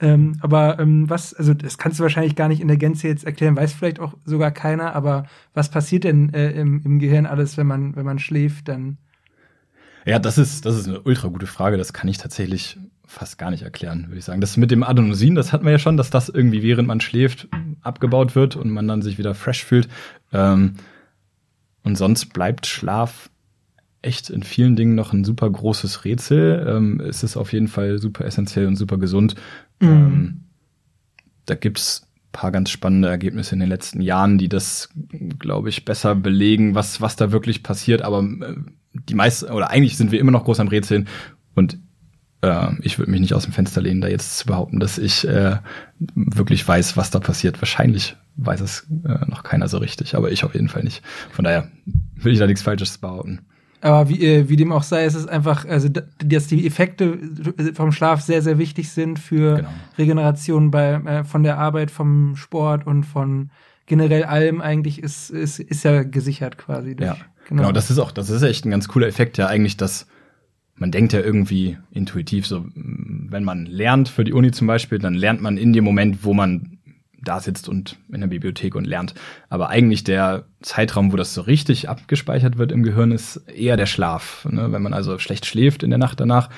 [0.00, 3.24] Ähm, aber ähm, was, also das kannst du wahrscheinlich gar nicht in der Gänze jetzt
[3.24, 7.56] erklären, weiß vielleicht auch sogar keiner, aber was passiert denn äh, im, im Gehirn alles,
[7.56, 8.98] wenn man, wenn man schläft, dann
[10.08, 11.76] ja, das ist, das ist eine ultra gute Frage.
[11.76, 14.40] Das kann ich tatsächlich fast gar nicht erklären, würde ich sagen.
[14.40, 17.48] Das mit dem Adenosin, das hatten wir ja schon, dass das irgendwie während man schläft
[17.82, 19.88] abgebaut wird und man dann sich wieder fresh fühlt.
[20.32, 20.74] Ähm,
[21.82, 23.28] und sonst bleibt Schlaf
[24.00, 26.66] echt in vielen Dingen noch ein super großes Rätsel.
[26.66, 29.34] Ähm, es ist auf jeden Fall super essentiell und super gesund.
[29.80, 29.88] Mhm.
[29.88, 30.44] Ähm,
[31.44, 34.90] da gibt's paar ganz spannende Ergebnisse in den letzten Jahren, die das,
[35.38, 38.02] glaube ich, besser belegen, was, was da wirklich passiert.
[38.02, 38.54] Aber äh,
[39.08, 41.08] die meisten, oder eigentlich sind wir immer noch groß am Rätseln
[41.54, 41.78] und
[42.42, 45.26] äh, ich würde mich nicht aus dem Fenster lehnen, da jetzt zu behaupten, dass ich
[45.26, 45.56] äh,
[45.98, 47.60] wirklich weiß, was da passiert.
[47.60, 51.02] Wahrscheinlich weiß es äh, noch keiner so richtig, aber ich auf jeden Fall nicht.
[51.30, 51.68] Von daher
[52.16, 53.40] will ich da nichts Falsches behaupten.
[53.80, 57.18] Aber wie, äh, wie dem auch sei, ist es einfach, also dass die Effekte
[57.74, 59.68] vom Schlaf sehr, sehr wichtig sind für genau.
[59.96, 63.50] Regeneration bei, äh, von der Arbeit, vom Sport und von
[63.86, 66.96] generell allem eigentlich ist, ist, ist ja gesichert quasi.
[66.96, 67.16] Durch, ja,
[67.48, 67.62] genau.
[67.62, 67.72] genau.
[67.72, 70.06] Das ist auch, das ist echt ein ganz cooler Effekt, ja eigentlich, dass
[70.76, 75.14] man denkt ja irgendwie intuitiv so, wenn man lernt für die Uni zum Beispiel, dann
[75.14, 76.78] lernt man in dem Moment, wo man
[77.20, 79.14] da sitzt und in der Bibliothek und lernt.
[79.48, 83.86] Aber eigentlich der Zeitraum, wo das so richtig abgespeichert wird im Gehirn, ist eher der
[83.86, 84.46] Schlaf.
[84.48, 84.70] Ne?
[84.70, 86.48] Wenn man also schlecht schläft in der Nacht danach,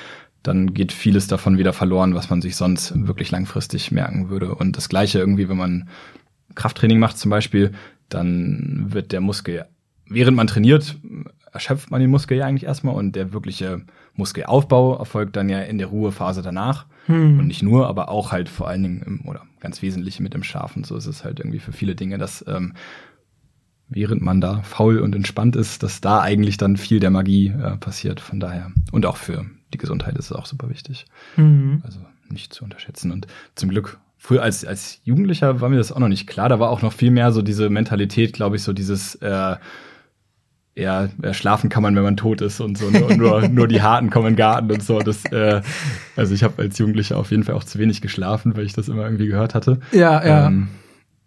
[0.42, 4.55] dann geht vieles davon wieder verloren, was man sich sonst wirklich langfristig merken würde.
[4.55, 5.88] Und das gleiche irgendwie, wenn man
[6.55, 7.72] Krafttraining macht zum Beispiel,
[8.09, 9.66] dann wird der Muskel,
[10.11, 10.96] während man trainiert,
[11.53, 13.83] erschöpft man den Muskel ja eigentlich erstmal und der wirkliche
[14.14, 16.87] Muskelaufbau erfolgt dann ja in der Ruhephase danach.
[17.07, 17.38] Hm.
[17.38, 20.42] Und nicht nur, aber auch halt vor allen Dingen im, oder ganz wesentlich mit dem
[20.42, 22.75] Schlaf und so ist es halt irgendwie für viele Dinge, dass ähm,
[23.88, 27.77] während man da faul und entspannt ist, dass da eigentlich dann viel der Magie äh,
[27.77, 28.20] passiert.
[28.20, 28.70] Von daher.
[28.92, 31.07] Und auch für die Gesundheit ist es auch super wichtig.
[31.37, 31.83] Mhm.
[31.85, 33.11] Also nicht zu unterschätzen.
[33.11, 36.49] Und zum Glück, früher als, als Jugendlicher war mir das auch noch nicht klar.
[36.49, 39.57] Da war auch noch viel mehr so diese Mentalität, glaube ich, so dieses äh,
[40.76, 42.90] ja, schlafen kann man, wenn man tot ist und so.
[42.90, 43.04] Ne?
[43.04, 45.00] Und nur, nur die Harten kommen in den Garten und so.
[45.00, 45.62] Das, äh,
[46.16, 48.88] also ich habe als Jugendlicher auf jeden Fall auch zu wenig geschlafen, weil ich das
[48.88, 49.80] immer irgendwie gehört hatte.
[49.92, 50.46] Ja, ja.
[50.46, 50.68] Ähm,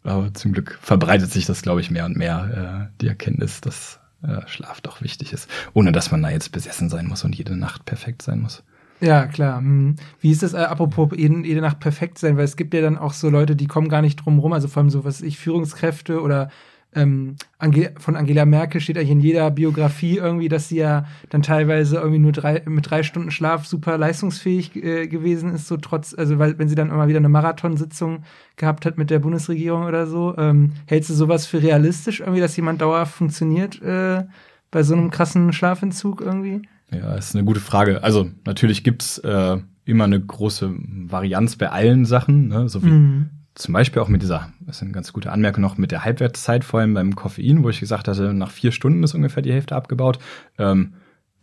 [0.03, 3.99] aber zum Glück verbreitet sich das, glaube ich, mehr und mehr, äh, die Erkenntnis, dass
[4.23, 5.49] äh, Schlaf doch wichtig ist.
[5.73, 8.63] Ohne dass man da jetzt besessen sein muss und jede Nacht perfekt sein muss.
[9.01, 9.59] Ja, klar.
[9.59, 9.97] Hm.
[10.21, 12.37] Wie ist das, äh, apropos jede, jede Nacht perfekt sein?
[12.37, 14.67] Weil es gibt ja dann auch so Leute, die kommen gar nicht drum rum, also
[14.67, 16.49] vor allem so, was ich, Führungskräfte oder
[16.95, 21.41] ähm, Ange von Angela Merkel steht eigentlich in jeder Biografie irgendwie, dass sie ja dann
[21.41, 26.13] teilweise irgendwie nur drei, mit drei Stunden Schlaf super leistungsfähig äh, gewesen ist, so trotz,
[26.13, 28.23] also weil, wenn sie dann immer wieder eine Marathonsitzung
[28.55, 30.35] gehabt hat mit der Bundesregierung oder so.
[30.37, 34.23] Ähm, hältst du sowas für realistisch irgendwie, dass jemand dauerhaft funktioniert äh,
[34.71, 36.61] bei so einem krassen Schlafentzug irgendwie?
[36.91, 38.03] Ja, ist eine gute Frage.
[38.03, 42.69] Also natürlich gibt's äh, immer eine große Varianz bei allen Sachen, ne?
[42.69, 45.77] so wie mhm zum Beispiel auch mit dieser, das ist eine ganz gute Anmerkung noch,
[45.77, 49.13] mit der Halbwertszeit, vor allem beim Koffein, wo ich gesagt hatte, nach vier Stunden ist
[49.13, 50.19] ungefähr die Hälfte abgebaut.
[50.57, 50.93] Ähm,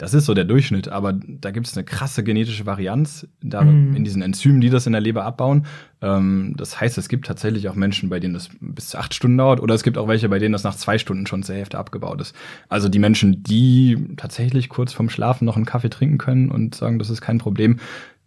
[0.00, 3.94] das ist so der Durchschnitt, aber da gibt es eine krasse genetische Varianz da mm.
[3.94, 5.66] in diesen Enzymen, die das in der Leber abbauen.
[6.00, 9.36] Ähm, das heißt, es gibt tatsächlich auch Menschen, bei denen das bis zu acht Stunden
[9.36, 11.76] dauert, oder es gibt auch welche, bei denen das nach zwei Stunden schon zur Hälfte
[11.76, 12.34] abgebaut ist.
[12.70, 16.98] Also die Menschen, die tatsächlich kurz vorm Schlafen noch einen Kaffee trinken können und sagen,
[16.98, 17.78] das ist kein Problem,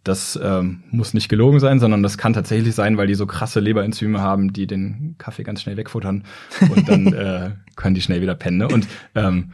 [0.04, 3.60] das ähm, muss nicht gelogen sein, sondern das kann tatsächlich sein, weil die so krasse
[3.60, 6.24] Leberenzyme haben, die den Kaffee ganz schnell wegfuttern
[6.70, 8.58] und dann äh, können die schnell wieder pennen.
[8.58, 8.68] Ne?
[8.68, 9.54] Und ähm,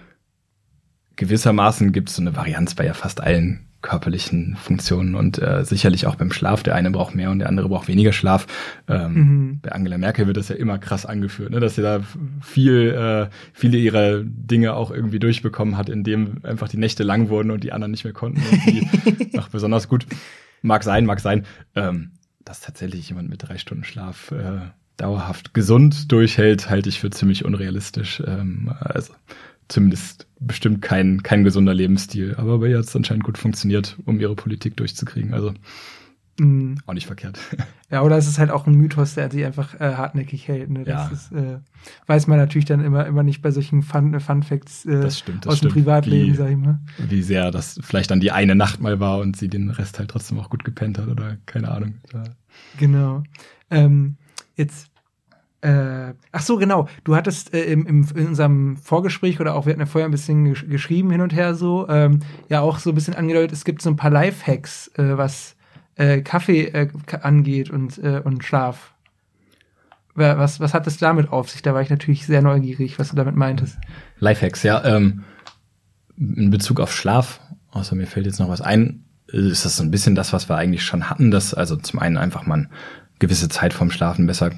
[1.18, 6.06] gewissermaßen gibt es so eine Varianz bei ja fast allen körperlichen Funktionen und äh, sicherlich
[6.06, 6.64] auch beim Schlaf.
[6.64, 8.48] Der eine braucht mehr und der andere braucht weniger Schlaf.
[8.88, 9.60] Ähm, mhm.
[9.62, 11.60] Bei Angela Merkel wird das ja immer krass angeführt, ne?
[11.60, 12.02] dass sie da
[12.42, 17.52] viel, äh, viele ihrer Dinge auch irgendwie durchbekommen hat, indem einfach die Nächte lang wurden
[17.52, 18.42] und die anderen nicht mehr konnten.
[18.42, 20.06] Und die noch besonders gut.
[20.62, 21.46] Mag sein, mag sein.
[21.76, 22.12] Ähm,
[22.44, 24.60] dass tatsächlich jemand mit drei Stunden Schlaf äh,
[24.98, 28.22] dauerhaft gesund durchhält, halte ich für ziemlich unrealistisch.
[28.26, 29.14] Ähm, also
[29.70, 32.36] zumindest bestimmt kein, kein gesunder Lebensstil.
[32.38, 35.34] Aber bei ihr hat es anscheinend gut funktioniert, um ihre Politik durchzukriegen.
[35.34, 35.54] Also
[36.40, 36.76] mm.
[36.86, 37.40] auch nicht verkehrt.
[37.92, 40.70] Ja, oder es ist halt auch ein Mythos, der sie einfach äh, hartnäckig hält.
[40.70, 40.84] Ne?
[40.84, 41.10] Das ja.
[41.12, 41.58] ist, äh,
[42.06, 45.48] weiß man natürlich dann immer, immer nicht bei solchen Fun, Fun Facts äh, das stimmt,
[45.48, 45.72] das aus stimmt.
[45.72, 46.80] dem Privatleben, wie, sag ich mal.
[47.00, 50.12] Wie sehr das vielleicht dann die eine Nacht mal war und sie den Rest halt
[50.12, 51.96] trotzdem auch gut gepennt hat oder keine Ahnung.
[52.14, 52.26] Ja.
[52.78, 53.24] Genau.
[53.72, 54.18] Ähm,
[54.56, 54.89] jetzt
[55.62, 56.88] äh, ach so, genau.
[57.04, 60.12] Du hattest äh, im, im, in unserem Vorgespräch oder auch, wir hatten ja vorher ein
[60.12, 63.66] bisschen gesch geschrieben hin und her so, ähm, ja auch so ein bisschen angedeutet, es
[63.66, 65.56] gibt so ein paar Lifehacks, äh, was
[65.96, 66.88] äh, Kaffee äh,
[67.22, 68.94] angeht und, äh, und Schlaf.
[70.16, 71.62] Was, was hat es damit auf sich?
[71.62, 73.78] Da war ich natürlich sehr neugierig, was du damit meintest.
[74.20, 74.84] Lifehacks, ja.
[74.84, 75.24] Ähm,
[76.18, 77.40] in Bezug auf Schlaf,
[77.72, 80.58] außer mir fällt jetzt noch was ein, ist das so ein bisschen das, was wir
[80.58, 82.70] eigentlich schon hatten, dass also zum einen einfach man
[83.20, 84.52] gewisse Zeit vorm Schlafen besser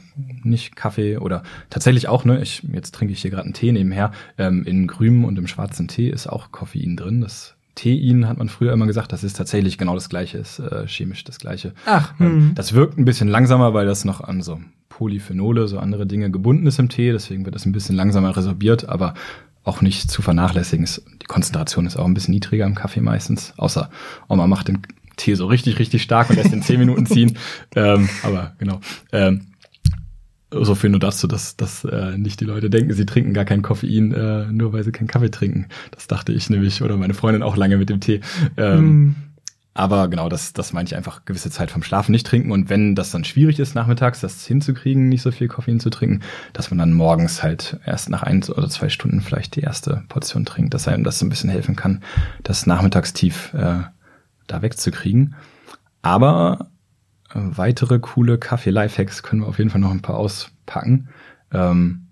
[0.44, 4.12] nicht Kaffee oder tatsächlich auch, ne, ich, jetzt trinke ich hier gerade einen Tee nebenher,
[4.38, 7.22] ähm, in grünem und im schwarzen Tee ist auch Koffein drin.
[7.22, 10.88] Das Tein hat man früher immer gesagt, das ist tatsächlich genau das gleiche, ist äh,
[10.88, 11.74] chemisch das gleiche.
[11.86, 12.52] Ach, ähm, hm.
[12.56, 16.68] das wirkt ein bisschen langsamer, weil das noch an so Polyphenole, so andere Dinge gebunden
[16.68, 19.16] ist im Tee, deswegen wird das ein bisschen langsamer resorbiert, aber
[19.64, 20.88] auch nicht zu vernachlässigen.
[21.22, 23.90] Die Konzentration ist auch ein bisschen niedriger im Kaffee meistens, außer
[24.28, 24.82] Oma macht den
[25.22, 27.38] Tee so richtig, richtig stark und lässt in zehn Minuten ziehen.
[27.74, 28.82] Ähm, aber genau.
[29.14, 29.48] Ähm,
[30.52, 33.62] so viel nur dazu, dass, dass äh, nicht die Leute denken, sie trinken gar kein
[33.62, 35.68] Koffein, äh, nur weil sie keinen Kaffee trinken.
[35.92, 38.20] Das dachte ich nämlich oder meine Freundin auch lange mit dem Tee.
[38.58, 39.16] Ähm, mm.
[39.74, 42.52] Aber genau, das, das meine ich einfach gewisse Zeit vom Schlafen nicht trinken.
[42.52, 46.22] Und wenn das dann schwierig ist, nachmittags das hinzukriegen, nicht so viel Koffein zu trinken,
[46.52, 50.44] dass man dann morgens halt erst nach ein oder zwei Stunden vielleicht die erste Portion
[50.44, 52.04] trinkt, dass einem das so ein bisschen helfen kann,
[52.44, 53.84] das Nachmittagstief äh,
[54.48, 55.36] da wegzukriegen.
[56.02, 56.72] Aber
[57.34, 61.10] äh, weitere coole Kaffee-Lifehacks können wir auf jeden Fall noch ein paar auspacken.
[61.52, 62.08] Ähm,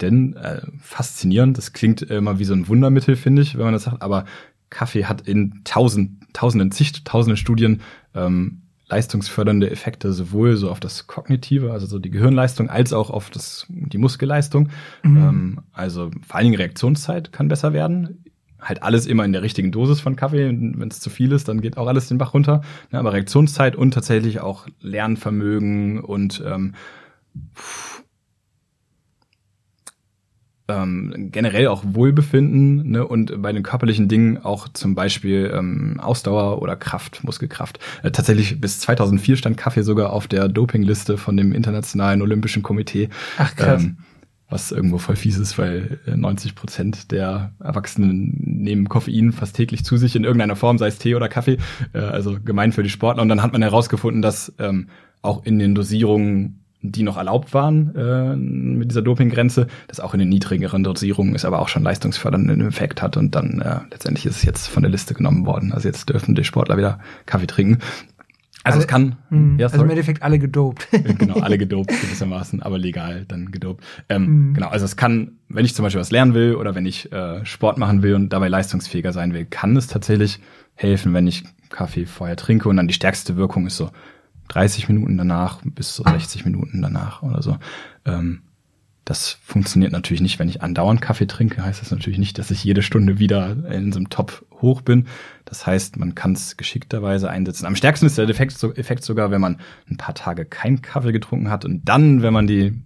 [0.00, 3.84] denn äh, faszinierend, das klingt immer wie so ein Wundermittel, finde ich, wenn man das
[3.84, 4.24] sagt, aber
[4.70, 7.80] Kaffee hat in tausend, tausenden, zigtausenden Studien
[8.14, 13.30] ähm, leistungsfördernde Effekte sowohl so auf das Kognitive, also so die Gehirnleistung, als auch auf
[13.30, 14.68] das, die Muskelleistung.
[15.02, 15.16] Mhm.
[15.16, 18.23] Ähm, also vor allen Dingen Reaktionszeit kann besser werden.
[18.64, 20.48] Halt alles immer in der richtigen Dosis von Kaffee.
[20.48, 22.62] Wenn es zu viel ist, dann geht auch alles den Bach runter.
[22.90, 26.74] Ja, aber Reaktionszeit und tatsächlich auch Lernvermögen und ähm,
[30.66, 36.62] ähm, generell auch Wohlbefinden ne, und bei den körperlichen Dingen auch zum Beispiel ähm, Ausdauer
[36.62, 37.78] oder Kraft, Muskelkraft.
[38.02, 43.10] Äh, tatsächlich bis 2004 stand Kaffee sogar auf der Dopingliste von dem Internationalen Olympischen Komitee.
[43.36, 43.84] Ach krass.
[43.84, 43.98] Ähm,
[44.48, 49.84] was irgendwo voll fies ist, weil 90 äh, Prozent der Erwachsenen nehmen Koffein fast täglich
[49.84, 51.58] zu sich in irgendeiner Form, sei es Tee oder Kaffee,
[51.92, 53.22] äh, also gemein für die Sportler.
[53.22, 54.88] Und dann hat man herausgefunden, dass ähm,
[55.22, 60.20] auch in den Dosierungen die noch erlaubt waren äh, mit dieser Dopinggrenze, das auch in
[60.20, 64.36] den niedrigeren Dosierungen ist, aber auch schon leistungsfördernden Effekt hat und dann äh, letztendlich ist
[64.36, 65.72] es jetzt von der Liste genommen worden.
[65.72, 67.78] Also jetzt dürfen die Sportler wieder Kaffee trinken.
[68.64, 69.16] Also, also es kann.
[69.28, 70.88] Mh, hm, ja, also im Endeffekt alle gedopt.
[71.18, 73.84] genau, alle gedopt gewissermaßen, aber legal dann gedopt.
[74.08, 74.54] Ähm, mhm.
[74.54, 77.44] Genau, also es kann, wenn ich zum Beispiel was lernen will oder wenn ich äh,
[77.44, 80.40] Sport machen will und dabei leistungsfähiger sein will, kann es tatsächlich
[80.74, 83.90] helfen, wenn ich Kaffee vorher trinke und dann die stärkste Wirkung ist so
[84.48, 87.58] 30 Minuten danach bis zu 60 Minuten danach oder so.
[88.04, 88.42] Ähm,
[89.04, 91.62] das funktioniert natürlich nicht, wenn ich andauernd Kaffee trinke.
[91.62, 95.06] Heißt das natürlich nicht, dass ich jede Stunde wieder in so einem Top hoch bin.
[95.44, 97.66] Das heißt, man kann es geschickterweise einsetzen.
[97.66, 101.50] Am stärksten ist der Effekt, Effekt sogar, wenn man ein paar Tage keinen Kaffee getrunken
[101.50, 102.82] hat und dann, wenn man die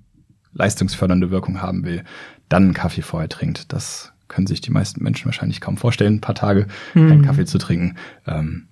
[0.52, 2.04] leistungsfördernde Wirkung haben will,
[2.48, 3.72] dann einen Kaffee vorher trinkt.
[3.72, 7.08] Das können sich die meisten Menschen wahrscheinlich kaum vorstellen, ein paar Tage mhm.
[7.08, 7.96] keinen Kaffee zu trinken.
[8.26, 8.68] Ähm,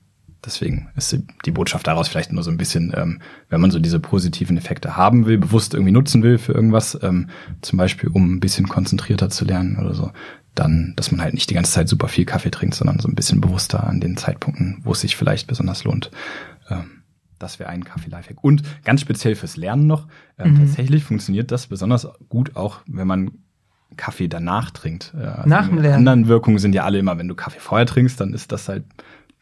[0.47, 3.99] Deswegen ist die Botschaft daraus vielleicht nur so ein bisschen, ähm, wenn man so diese
[3.99, 7.31] positiven Effekte haben will, bewusst irgendwie nutzen will für irgendwas, ähm,
[7.63, 10.13] zum Beispiel um ein bisschen konzentrierter zu lernen oder so,
[10.59, 13.15] dann, dass man halt nicht die ganze Zeit super viel Kaffee trinkt, sondern so ein
[13.15, 16.11] bisschen bewusster an den Zeitpunkten, wo es sich vielleicht besonders lohnt.
[16.69, 17.03] Ähm,
[17.39, 18.43] das wäre ein Kaffee-Lifehack.
[18.43, 20.59] Und ganz speziell fürs Lernen noch, ähm, mhm.
[20.61, 23.31] tatsächlich funktioniert das besonders gut auch, wenn man
[23.97, 25.15] Kaffee danach trinkt.
[25.17, 25.99] Äh, also Nach dem Lernen.
[25.99, 28.85] anderen Wirkungen sind ja alle immer, wenn du Kaffee vorher trinkst, dann ist das halt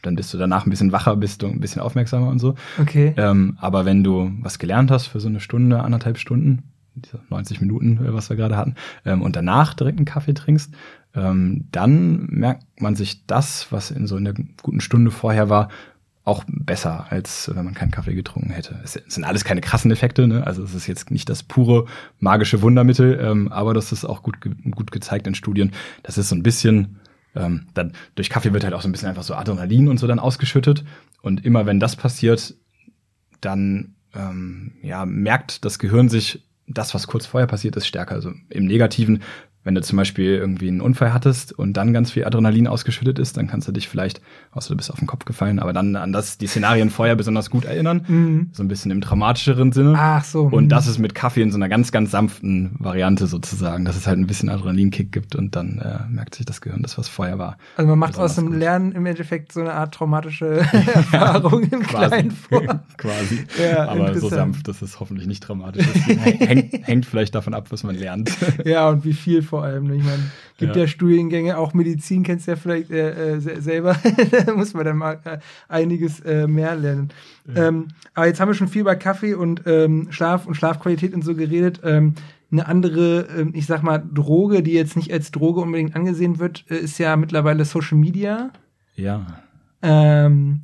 [0.02, 2.56] dann bist du danach ein bisschen wacher, bist du ein bisschen aufmerksamer und so.
[2.78, 3.14] Okay.
[3.16, 7.60] Ähm, aber wenn du was gelernt hast für so eine Stunde, anderthalb Stunden, diese 90
[7.60, 10.74] Minuten, äh, was wir gerade hatten, ähm, und danach direkt einen Kaffee trinkst,
[11.14, 15.68] ähm, dann merkt man sich das, was in so einer guten Stunde vorher war,
[16.24, 18.80] auch besser, als wenn man keinen Kaffee getrunken hätte.
[18.82, 20.46] Es sind alles keine krassen Effekte, ne?
[20.46, 21.84] also es ist jetzt nicht das pure
[22.18, 25.72] magische Wundermittel, ähm, aber das ist auch gut, gut gezeigt in Studien.
[26.02, 26.98] Das ist so ein bisschen
[27.34, 30.06] ähm, dann durch Kaffee wird halt auch so ein bisschen einfach so Adrenalin und so
[30.06, 30.84] dann ausgeschüttet.
[31.22, 32.54] Und immer wenn das passiert,
[33.40, 38.14] dann ähm, ja, merkt das Gehirn sich das, was kurz vorher passiert ist, stärker.
[38.14, 39.22] Also im Negativen
[39.64, 43.36] wenn du zum Beispiel irgendwie einen Unfall hattest und dann ganz viel Adrenalin ausgeschüttet ist,
[43.36, 44.20] dann kannst du dich vielleicht,
[44.52, 47.50] außer du bist auf den Kopf gefallen, aber dann an das, die Szenarien vorher besonders
[47.50, 48.04] gut erinnern.
[48.06, 48.50] Mhm.
[48.52, 49.94] So ein bisschen im dramatischeren Sinne.
[49.96, 50.42] Ach so.
[50.42, 50.68] Und mhm.
[50.68, 54.18] das ist mit Kaffee in so einer ganz, ganz sanften Variante sozusagen, dass es halt
[54.18, 57.56] ein bisschen Adrenalinkick gibt und dann äh, merkt sich das Gehirn, das was vorher war.
[57.76, 58.56] Also man macht aus dem gut.
[58.56, 60.46] Lernen im Endeffekt so eine Art traumatische
[60.94, 62.80] Erfahrung ja, in kleinen Form.
[62.98, 63.46] quasi.
[63.58, 66.06] Ja, aber so sanft, dass es hoffentlich nicht dramatisch ist.
[66.06, 68.30] hängt, hängt vielleicht davon ab, was man lernt.
[68.64, 69.86] Ja, und wie viel vor allem.
[69.86, 69.94] Ne?
[69.94, 70.82] Ich meine, gibt ja.
[70.82, 70.88] ja.
[70.88, 73.96] Studiengänge, auch Medizin kennst du ja vielleicht äh, äh, selber.
[74.46, 75.38] da muss man dann mal äh,
[75.68, 77.10] einiges äh, mehr lernen.
[77.46, 77.68] Ja.
[77.68, 81.22] Ähm, aber jetzt haben wir schon viel über Kaffee und ähm, Schlaf und Schlafqualität und
[81.22, 81.82] so geredet.
[81.84, 82.14] Ähm,
[82.50, 86.64] eine andere, ähm, ich sag mal, Droge, die jetzt nicht als Droge unbedingt angesehen wird,
[86.68, 88.50] äh, ist ja mittlerweile Social Media.
[88.96, 89.24] Ja.
[89.82, 90.62] Ähm,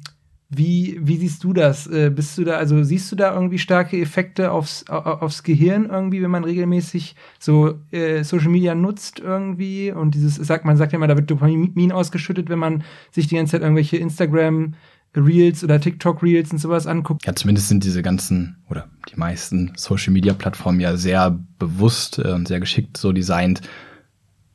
[0.53, 1.87] wie, wie siehst du das?
[1.87, 6.23] Äh, bist du da, also siehst du da irgendwie starke Effekte aufs, aufs Gehirn irgendwie,
[6.23, 9.93] wenn man regelmäßig so äh, Social Media nutzt irgendwie?
[9.93, 12.83] Und dieses, sagt man sagt ja immer, da wird Dopamin ausgeschüttet, wenn man
[13.13, 14.75] sich die ganze Zeit irgendwelche Instagram
[15.17, 17.25] Reels oder TikTok Reels und sowas anguckt.
[17.27, 22.33] Ja, zumindest sind diese ganzen oder die meisten Social Media Plattformen ja sehr bewusst äh,
[22.33, 23.63] und sehr geschickt so designt,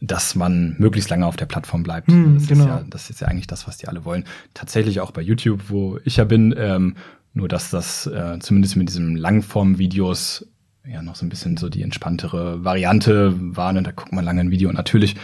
[0.08, 2.08] dass man möglichst lange auf der Plattform bleibt.
[2.08, 2.64] Hm, das, genau.
[2.64, 4.26] ist ja, das ist ja eigentlich das, was die alle wollen.
[4.54, 6.96] Tatsächlich auch bei YouTube, wo ich ja bin, ähm,
[7.34, 10.48] nur dass das äh, zumindest mit diesem Langform-Videos
[10.88, 13.78] ja noch so ein bisschen so die entspanntere Variante waren.
[13.78, 14.70] Und da guckt man lange ein Video.
[14.70, 15.16] Und natürlich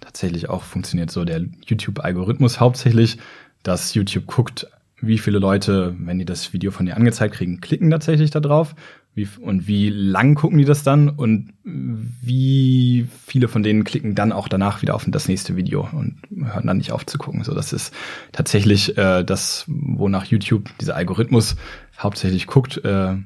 [0.00, 3.18] tatsächlich auch funktioniert so der YouTube-Algorithmus hauptsächlich,
[3.62, 4.66] dass YouTube guckt,
[5.00, 8.74] wie viele Leute, wenn die das Video von dir angezeigt kriegen, klicken tatsächlich da drauf
[9.14, 14.32] wie, und wie lang gucken die das dann und wie viele von denen klicken dann
[14.32, 17.44] auch danach wieder auf das nächste Video und hören dann nicht auf zu gucken.
[17.44, 17.94] So, das ist
[18.32, 21.54] tatsächlich äh, das, wonach YouTube dieser Algorithmus
[21.96, 23.16] hauptsächlich guckt, äh,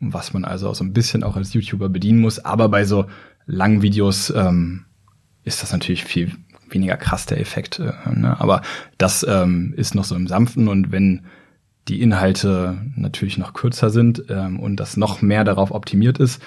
[0.00, 2.40] was man also so ein bisschen auch als YouTuber bedienen muss.
[2.40, 3.06] Aber bei so
[3.46, 4.86] langen Videos ähm,
[5.44, 6.32] ist das natürlich viel
[6.68, 7.78] weniger krass der Effekt.
[7.78, 8.40] Äh, ne?
[8.40, 8.62] Aber
[8.98, 11.26] das ähm, ist noch so im Sanften und wenn
[11.88, 16.42] die Inhalte natürlich noch kürzer sind ähm, und das noch mehr darauf optimiert ist,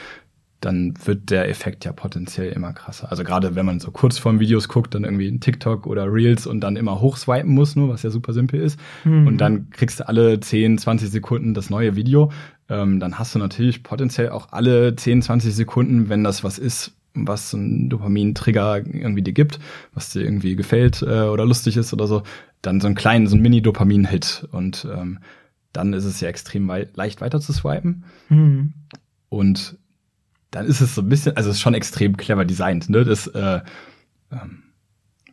[0.61, 3.09] dann wird der Effekt ja potenziell immer krasser.
[3.09, 6.45] Also gerade wenn man so kurz vorm Videos guckt, dann irgendwie in TikTok oder Reels
[6.45, 8.77] und dann immer hochswipen muss, nur was ja super simpel ist.
[9.05, 9.27] Mhm.
[9.27, 12.31] Und dann kriegst du alle 10, 20 Sekunden das neue Video.
[12.67, 16.98] Ähm, dann hast du natürlich potenziell auch alle 10, 20 Sekunden, wenn das was ist,
[17.27, 19.59] was ein Dopamin-Trigger irgendwie dir gibt,
[19.93, 22.23] was dir irgendwie gefällt äh, oder lustig ist oder so,
[22.61, 24.47] dann so einen kleinen, so ein Mini-Dopamin-Hit.
[24.51, 25.19] Und ähm,
[25.73, 28.03] dann ist es ja extrem wei leicht weiter zu swipen.
[28.29, 28.73] Mhm.
[29.29, 29.77] Und
[30.51, 32.89] dann ist es so ein bisschen, also es ist schon extrem clever designt.
[32.89, 33.03] Ne?
[33.03, 33.61] Das äh,
[34.31, 34.63] ähm,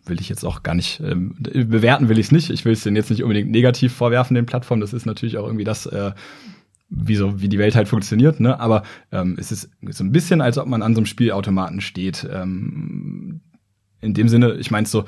[0.05, 2.51] will ich jetzt auch gar nicht ähm, bewerten, will ich es nicht.
[2.51, 4.81] Ich will es denen jetzt nicht unbedingt negativ vorwerfen, den Plattformen.
[4.81, 6.12] Das ist natürlich auch irgendwie das, äh,
[6.88, 8.40] wie so wie die Welt halt funktioniert.
[8.40, 8.59] Ne?
[8.61, 12.29] Aber ähm, es ist so ein bisschen, als ob man an so einem Spielautomaten steht.
[12.31, 13.40] Ähm,
[14.01, 15.05] in dem Sinne, ich meine so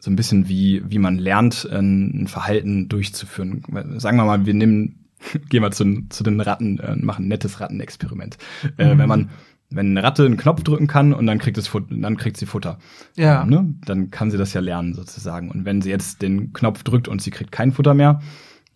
[0.00, 3.62] so ein bisschen wie, wie man lernt, ein Verhalten durchzuführen.
[3.98, 5.06] Sagen wir mal, wir nehmen,
[5.48, 8.38] gehen wir zu, zu den Ratten, äh, machen ein nettes Rattenexperiment.
[8.76, 8.98] Äh, mhm.
[8.98, 9.30] Wenn man,
[9.70, 12.78] wenn eine Ratte einen Knopf drücken kann und dann kriegt es dann kriegt sie Futter.
[13.16, 13.44] Ja.
[13.44, 13.74] Ne?
[13.84, 15.50] Dann kann sie das ja lernen sozusagen.
[15.50, 18.20] Und wenn sie jetzt den Knopf drückt und sie kriegt kein Futter mehr,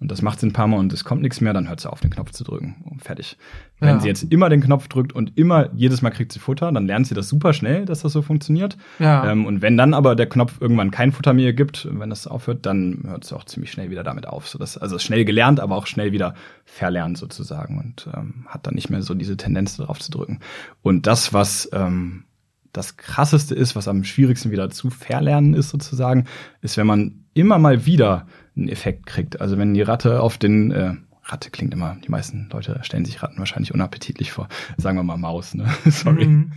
[0.03, 1.89] und das macht sie ein paar Mal und es kommt nichts mehr, dann hört sie
[1.89, 2.75] auf, den Knopf zu drücken.
[2.91, 3.39] Und fertig.
[3.79, 4.01] Wenn ja.
[4.01, 7.07] sie jetzt immer den Knopf drückt und immer jedes Mal kriegt sie Futter, dann lernt
[7.07, 8.77] sie das super schnell, dass das so funktioniert.
[8.99, 9.31] Ja.
[9.31, 12.67] Ähm, und wenn dann aber der Knopf irgendwann kein Futter mehr gibt, wenn das aufhört,
[12.67, 14.49] dann hört sie auch ziemlich schnell wieder damit auf.
[14.49, 16.35] So dass, also schnell gelernt, aber auch schnell wieder
[16.65, 20.41] verlernt sozusagen und ähm, hat dann nicht mehr so diese Tendenz darauf zu drücken.
[20.83, 22.25] Und das, was ähm,
[22.73, 26.25] das krasseste ist, was am schwierigsten wieder zu verlernen ist sozusagen,
[26.61, 29.41] ist, wenn man immer mal wieder einen Effekt kriegt.
[29.41, 33.23] Also wenn die Ratte auf den äh, Ratte klingt immer, die meisten Leute stellen sich
[33.23, 34.49] Ratten wahrscheinlich unappetitlich vor.
[34.77, 35.67] Sagen wir mal Maus, ne?
[35.87, 36.27] Sorry.
[36.27, 36.53] Mhm.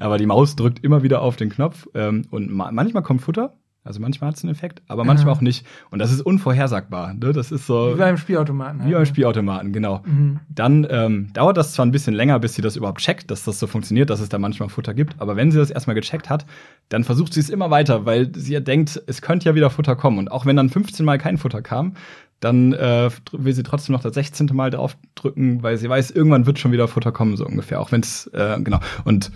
[0.00, 3.54] Aber die Maus drückt immer wieder auf den Knopf ähm, und ma manchmal kommt Futter
[3.86, 5.66] also manchmal hat es einen Effekt, aber manchmal auch nicht.
[5.90, 7.14] Und das ist unvorhersagbar.
[7.14, 7.32] Ne?
[7.32, 7.94] Das ist so.
[7.94, 8.80] Wie beim Spielautomaten.
[8.80, 9.06] Wie halt, beim ne?
[9.06, 10.02] Spielautomaten, genau.
[10.04, 10.40] Mhm.
[10.48, 13.58] Dann ähm, dauert das zwar ein bisschen länger, bis sie das überhaupt checkt, dass das
[13.58, 15.20] so funktioniert, dass es da manchmal Futter gibt.
[15.20, 16.46] Aber wenn sie das erstmal gecheckt hat,
[16.88, 19.96] dann versucht sie es immer weiter, weil sie ja denkt, es könnte ja wieder Futter
[19.96, 20.18] kommen.
[20.18, 21.94] Und auch wenn dann 15 Mal kein Futter kam,
[22.40, 24.50] dann äh, will sie trotzdem noch das 16.
[24.52, 27.80] Mal draufdrücken, weil sie weiß, irgendwann wird schon wieder Futter kommen, so ungefähr.
[27.80, 28.80] Auch wenn es, äh, genau.
[29.04, 29.30] Und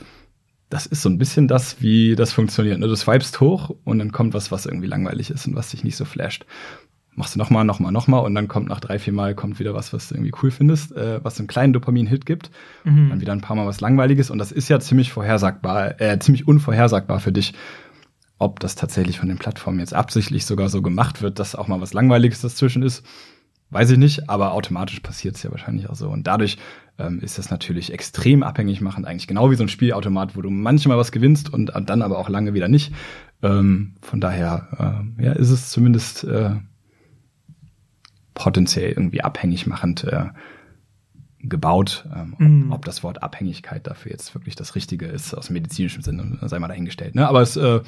[0.71, 2.79] das ist so ein bisschen das, wie das funktioniert.
[2.79, 2.87] Ne?
[2.87, 5.97] Du swipest hoch und dann kommt was, was irgendwie langweilig ist und was dich nicht
[5.97, 6.47] so flasht.
[7.17, 9.93] Machst du nochmal, nochmal, nochmal und dann kommt nach drei, vier Mal kommt wieder was,
[9.93, 12.53] was du irgendwie cool findest, äh, was einen kleinen Dopamin-Hit gibt.
[12.85, 13.11] Mhm.
[13.11, 16.47] Dann wieder ein paar Mal was Langweiliges und das ist ja ziemlich vorhersagbar, äh, ziemlich
[16.47, 17.53] unvorhersagbar für dich,
[18.39, 21.81] ob das tatsächlich von den Plattformen jetzt absichtlich sogar so gemacht wird, dass auch mal
[21.81, 23.05] was Langweiliges dazwischen ist.
[23.71, 26.09] Weiß ich nicht, aber automatisch passiert es ja wahrscheinlich auch so.
[26.09, 26.59] Und dadurch
[27.01, 30.51] ähm, ist das natürlich extrem abhängig machend, eigentlich genau wie so ein Spielautomat, wo du
[30.51, 32.93] manchmal was gewinnst und dann aber auch lange wieder nicht.
[33.43, 36.57] Ähm, von daher äh, ja, ist es zumindest äh,
[38.35, 40.27] potenziell irgendwie abhängig machend äh,
[41.43, 42.07] gebaut.
[42.15, 42.73] Ähm, ob, mm.
[42.73, 46.69] ob, das Wort Abhängigkeit dafür jetzt wirklich das Richtige ist, aus medizinischem Sinne, sei mal
[46.69, 47.15] dahingestellt.
[47.15, 47.27] Ne?
[47.27, 47.81] Aber es äh,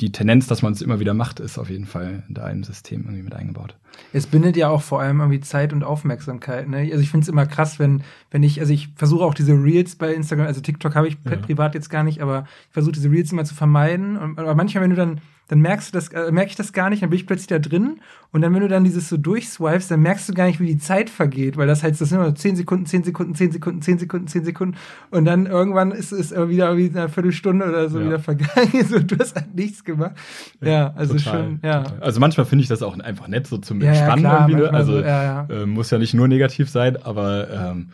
[0.00, 3.02] die Tendenz, dass man es immer wieder macht, ist auf jeden Fall da im System
[3.02, 3.76] irgendwie mit eingebaut.
[4.12, 6.68] Es bindet ja auch vor allem irgendwie Zeit und Aufmerksamkeit.
[6.68, 6.88] Ne?
[6.90, 9.96] Also ich finde es immer krass, wenn, wenn ich, also ich versuche auch diese Reels
[9.96, 11.36] bei Instagram, also TikTok habe ich ja.
[11.36, 14.16] privat jetzt gar nicht, aber ich versuche diese Reels immer zu vermeiden.
[14.16, 16.90] Und, aber manchmal, wenn du dann dann merkst du das, äh, merke ich das gar
[16.90, 17.98] nicht, dann bin ich plötzlich da drin
[18.30, 20.78] und dann, wenn du dann dieses so durchswipest, dann merkst du gar nicht, wie die
[20.78, 23.98] Zeit vergeht, weil das heißt, das sind immer 10 Sekunden, 10 Sekunden, 10 Sekunden, 10
[23.98, 24.76] Sekunden, 10 Sekunden
[25.10, 28.06] und dann irgendwann ist es wieder wie eine Viertelstunde oder so ja.
[28.06, 30.12] wieder vergangen, so, du hast halt nichts gemacht.
[30.60, 31.82] Ja, also total, schon, ja.
[31.82, 32.00] Total.
[32.00, 34.72] Also manchmal finde ich das auch einfach nett, so zum Entspannen ja, irgendwie, ne?
[34.72, 37.88] also so, äh, muss ja nicht nur negativ sein, aber ähm,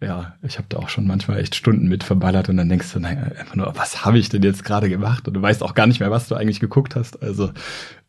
[0.00, 3.00] ja, ich habe da auch schon manchmal echt Stunden mit verballert und dann denkst du,
[3.00, 5.26] naja, einfach nur, was habe ich denn jetzt gerade gemacht?
[5.26, 7.22] Und du weißt auch gar nicht mehr, was du eigentlich geguckt hast.
[7.22, 7.50] Also,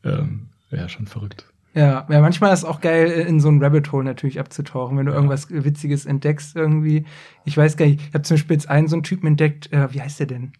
[0.04, 1.45] ähm, ja, schon verrückt.
[1.73, 5.06] Ja, ja, manchmal ist es auch geil, in so ein Rabbit Hole natürlich abzutauchen, wenn
[5.06, 5.15] du ja.
[5.15, 7.06] irgendwas Witziges entdeckst irgendwie.
[7.45, 9.93] Ich weiß gar nicht, ich habe zum Beispiel jetzt einen so einen Typen entdeckt, äh,
[9.93, 10.54] wie heißt der denn?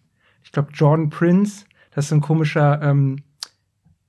[0.44, 3.16] Ich glaube Jordan Prince, das ist so ein komischer ähm,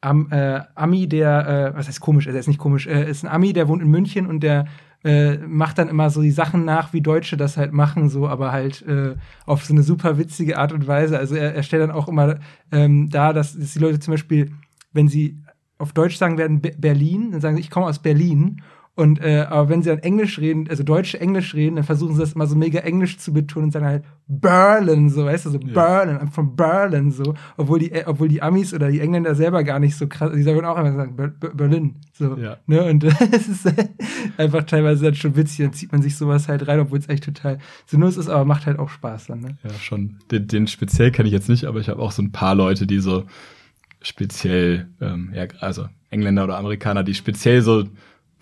[0.02, 3.28] Am, äh, Ami, der, äh, was heißt komisch, er ist nicht komisch, äh, ist ein
[3.28, 4.68] Ami, der wohnt in München und der
[5.04, 8.52] äh, macht dann immer so die Sachen nach, wie Deutsche das halt machen, so, aber
[8.52, 11.18] halt äh, auf so eine super witzige Art und Weise.
[11.18, 12.40] Also er, er stellt dann auch immer
[12.72, 14.52] ähm, da, dass, dass die Leute zum Beispiel,
[14.92, 15.38] wenn sie
[15.78, 18.62] auf Deutsch sagen werden Be Berlin, dann sagen sie, ich komme aus Berlin.
[19.00, 22.20] Und äh, aber wenn sie dann Englisch reden, also Deutsch Englisch reden, dann versuchen sie
[22.20, 25.58] das immer so mega Englisch zu betonen und sagen halt Berlin, so, weißt du, so
[25.58, 25.74] ja.
[25.74, 29.64] Berlin, I'm from Berlin, so, obwohl die, äh, obwohl die Amis oder die Engländer selber
[29.64, 32.58] gar nicht so krass, die sagen auch immer sagen Ber Berlin, so, ja.
[32.68, 33.74] ne, und es ist
[34.36, 37.24] einfach teilweise dann schon witzig, dann zieht man sich sowas halt rein, obwohl es echt
[37.24, 39.58] total sinnlos ist, aber macht halt auch Spaß dann, ne?
[39.64, 40.18] Ja, schon.
[40.30, 42.86] Den, den speziell kenne ich jetzt nicht, aber ich habe auch so ein paar Leute,
[42.86, 43.24] die so
[44.02, 47.86] speziell, ähm, ja, also Engländer oder Amerikaner, die speziell so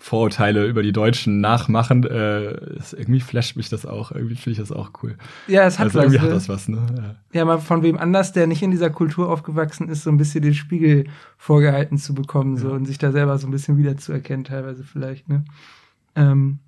[0.00, 4.12] Vorurteile über die Deutschen nachmachen, äh, ist, irgendwie flasht mich das auch.
[4.12, 5.16] Irgendwie finde ich das auch cool.
[5.48, 6.04] Ja, es hat also was.
[6.04, 6.34] Irgendwie hat ne?
[6.34, 6.86] das was, ne?
[6.96, 7.40] Ja.
[7.40, 10.42] ja, mal von wem anders, der nicht in dieser Kultur aufgewachsen ist, so ein bisschen
[10.42, 12.74] den Spiegel vorgehalten zu bekommen, so ja.
[12.74, 15.44] und sich da selber so ein bisschen wiederzuerkennen, teilweise vielleicht, ne?
[16.14, 16.60] Ähm,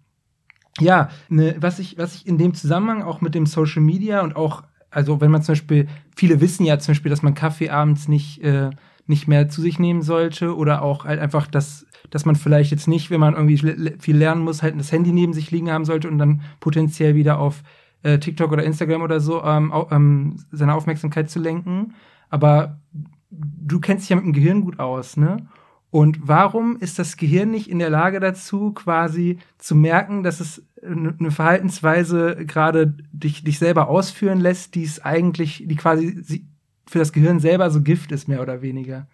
[0.81, 4.35] ja, ne, was ich, was ich in dem Zusammenhang auch mit dem Social Media und
[4.35, 8.09] auch, also wenn man zum Beispiel, viele wissen ja zum Beispiel, dass man Kaffee abends
[8.09, 8.71] nicht, äh,
[9.07, 12.89] nicht mehr zu sich nehmen sollte oder auch halt einfach, dass dass man vielleicht jetzt
[12.89, 16.09] nicht, wenn man irgendwie viel lernen muss, halt das Handy neben sich liegen haben sollte
[16.09, 17.63] und dann potenziell wieder auf
[18.03, 21.95] äh, TikTok oder Instagram oder so ähm, ähm, seine Aufmerksamkeit zu lenken.
[22.29, 22.79] Aber
[23.31, 25.49] du kennst dich ja mit dem Gehirn gut aus, ne?
[25.91, 30.65] Und warum ist das Gehirn nicht in der Lage dazu, quasi zu merken, dass es
[30.83, 36.45] eine Verhaltensweise gerade dich, dich selber ausführen lässt, die es eigentlich, die quasi
[36.87, 39.09] für das Gehirn selber so Gift ist, mehr oder weniger?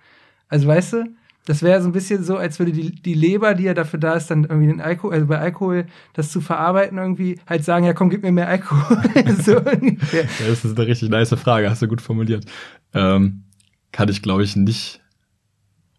[0.48, 1.04] Also weißt du,
[1.46, 4.14] das wäre so ein bisschen so, als würde die, die Leber, die ja dafür da
[4.14, 7.94] ist, dann irgendwie den Alkohol, also bei Alkohol das zu verarbeiten, irgendwie halt sagen, ja
[7.94, 8.98] komm, gib mir mehr Alkohol.
[9.42, 12.44] so ja, das ist eine richtig nice Frage, hast du gut formuliert.
[12.92, 13.44] Ähm,
[13.92, 15.00] kann ich, glaube ich, nicht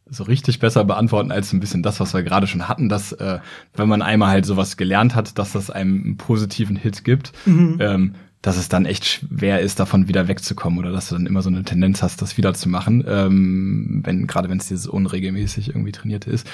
[0.09, 3.39] so richtig besser beantworten als ein bisschen das, was wir gerade schon hatten, dass äh,
[3.73, 7.77] wenn man einmal halt sowas gelernt hat, dass das einem einen positiven Hit gibt, mhm.
[7.79, 8.15] ähm,
[8.47, 11.49] dass es dann echt schwer ist, davon wieder wegzukommen oder dass du dann immer so
[11.49, 15.91] eine Tendenz hast, das wieder zu machen, ähm, wenn gerade wenn es dieses unregelmäßig irgendwie
[15.91, 16.47] trainiert ist.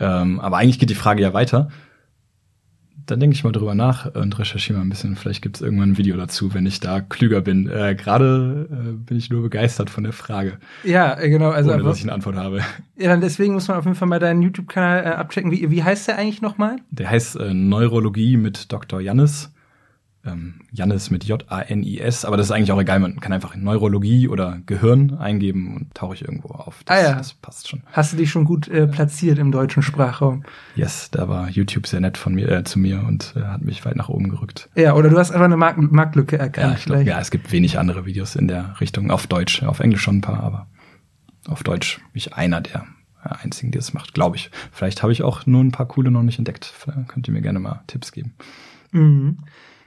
[0.00, 1.68] Ähm, aber eigentlich geht die Frage ja weiter.
[3.04, 5.16] Dann denke ich mal drüber nach und recherchiere mal ein bisschen.
[5.16, 7.68] Vielleicht gibt es irgendwann ein Video dazu, wenn ich da klüger bin.
[7.68, 10.56] Äh, Gerade äh, bin ich nur begeistert von der Frage.
[10.82, 11.50] Ja, genau.
[11.50, 12.60] Also ohne, dass ich eine Antwort habe.
[12.96, 15.50] Ja, dann deswegen muss man auf jeden Fall mal deinen YouTube-Kanal äh, abchecken.
[15.50, 16.76] Wie, wie heißt der eigentlich nochmal?
[16.90, 19.02] Der heißt äh, Neurologie mit Dr.
[19.02, 19.50] Jannis
[20.26, 24.58] ähm, Janis mit J-A-N-I-S, aber das ist eigentlich auch egal, man kann einfach Neurologie oder
[24.66, 26.82] Gehirn eingeben und tauche ich irgendwo auf.
[26.84, 27.14] Das, ah ja.
[27.14, 27.82] das passt schon.
[27.92, 30.44] Hast du dich schon gut äh, platziert im deutschen Sprachraum?
[30.74, 33.84] Yes, da war YouTube sehr nett von mir äh, zu mir und äh, hat mich
[33.84, 34.68] weit nach oben gerückt.
[34.74, 36.72] Ja, oder du hast einfach eine Mark Marktlücke erkannt.
[36.72, 39.80] Ja, ich glaub, ja, es gibt wenig andere Videos in der Richtung auf Deutsch, auf
[39.80, 40.66] Englisch schon ein paar, aber
[41.46, 42.86] auf Deutsch bin ich einer der
[43.24, 44.50] einzigen, die das macht, glaube ich.
[44.72, 46.64] Vielleicht habe ich auch nur ein paar coole noch nicht entdeckt.
[46.64, 48.34] Vielleicht könnt ihr mir gerne mal Tipps geben.
[48.92, 49.38] Mhm.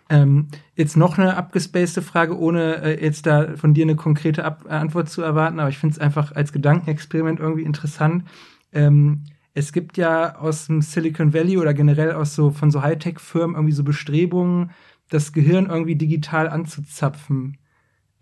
[0.09, 4.65] Ähm, jetzt noch eine abgespacede Frage, ohne äh, jetzt da von dir eine konkrete Ab
[4.67, 8.23] äh, Antwort zu erwarten, aber ich finde es einfach als Gedankenexperiment irgendwie interessant.
[8.71, 13.55] Ähm, es gibt ja aus dem Silicon Valley oder generell aus so von so Hightech-Firmen
[13.55, 14.71] irgendwie so Bestrebungen,
[15.09, 17.57] das Gehirn irgendwie digital anzuzapfen.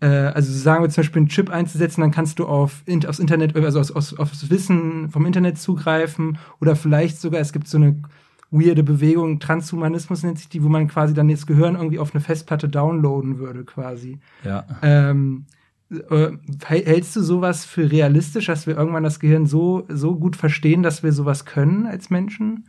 [0.00, 3.54] Äh, also sagen wir zum Beispiel einen Chip einzusetzen, dann kannst du auf aufs Internet,
[3.54, 8.02] also aus, aus, aufs Wissen vom Internet zugreifen oder vielleicht sogar, es gibt so eine
[8.50, 12.22] weirde Bewegung, Transhumanismus nennt sich die, wo man quasi dann das Gehirn irgendwie auf eine
[12.22, 14.20] Festplatte downloaden würde, quasi.
[14.44, 14.64] Ja.
[14.82, 15.46] Ähm,
[15.90, 16.30] äh,
[16.64, 21.02] hältst du sowas für realistisch, dass wir irgendwann das Gehirn so, so gut verstehen, dass
[21.02, 22.66] wir sowas können als Menschen?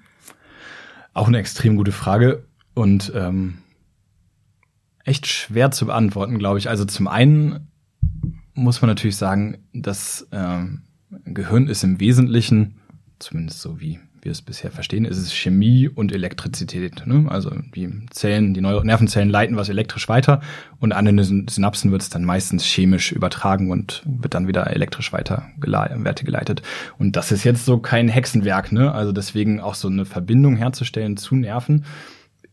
[1.13, 2.43] Auch eine extrem gute Frage
[2.75, 3.59] und ähm,
[5.03, 6.69] echt schwer zu beantworten, glaube ich.
[6.69, 7.71] Also zum einen
[8.53, 10.83] muss man natürlich sagen, das ähm,
[11.25, 12.75] Gehirn ist im Wesentlichen,
[13.17, 17.07] zumindest so wie wir es bisher verstehen, ist es Chemie und Elektrizität.
[17.07, 17.25] Ne?
[17.29, 20.41] Also die Zellen, die Neu Nervenzellen leiten was elektrisch weiter
[20.79, 25.13] und an den Synapsen wird es dann meistens chemisch übertragen und wird dann wieder elektrisch
[25.13, 26.61] weiter weitergeleitet.
[26.99, 28.91] Und das ist jetzt so kein Hexenwerk, ne?
[28.91, 31.85] Also deswegen auch so eine Verbindung herzustellen zu Nerven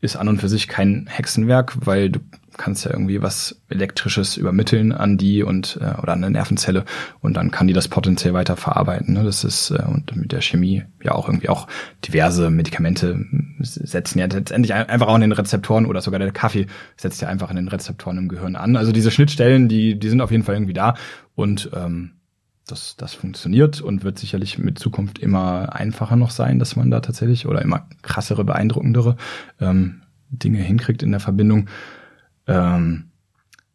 [0.01, 2.21] ist an und für sich kein Hexenwerk, weil du
[2.57, 6.85] kannst ja irgendwie was Elektrisches übermitteln an die und äh, oder an eine Nervenzelle
[7.21, 9.15] und dann kann die das potenziell weiter verarbeiten.
[9.15, 9.25] Ne?
[9.25, 11.67] Das ist äh, und mit der Chemie ja auch irgendwie auch
[12.05, 13.25] diverse Medikamente
[13.61, 17.51] setzen ja letztendlich einfach auch an den Rezeptoren oder sogar der Kaffee setzt ja einfach
[17.51, 18.77] an den Rezeptoren im Gehirn an.
[18.77, 20.95] Also diese Schnittstellen, die die sind auf jeden Fall irgendwie da
[21.35, 22.13] und ähm,
[22.67, 27.01] das, das funktioniert und wird sicherlich mit Zukunft immer einfacher noch sein, dass man da
[27.01, 29.17] tatsächlich oder immer krassere, beeindruckendere
[29.61, 31.69] ähm, Dinge hinkriegt in der Verbindung
[32.47, 33.11] ähm,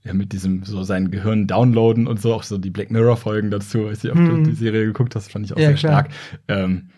[0.03, 3.51] ja, mit diesem so sein Gehirn downloaden und so, auch so die Black Mirror Folgen
[3.51, 4.45] dazu, weiß ich, hm.
[4.45, 5.91] die Serie geguckt hast, fand ich auch ja, sehr klar.
[5.91, 6.09] stark.
[6.47, 6.89] Ähm,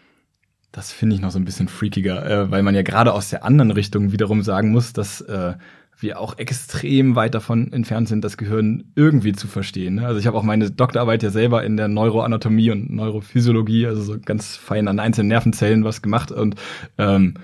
[0.72, 3.44] das finde ich noch so ein bisschen freakiger, äh, weil man ja gerade aus der
[3.44, 5.56] anderen Richtung wiederum sagen muss, dass äh,
[6.00, 9.96] wir auch extrem weit davon entfernt sind, das Gehirn irgendwie zu verstehen.
[9.96, 10.08] Ne?
[10.08, 14.18] Also ich habe auch meine Doktorarbeit ja selber in der Neuroanatomie und Neurophysiologie, also so
[14.24, 16.56] ganz fein an einzelnen Nervenzellen was gemacht und
[16.98, 17.36] ähm,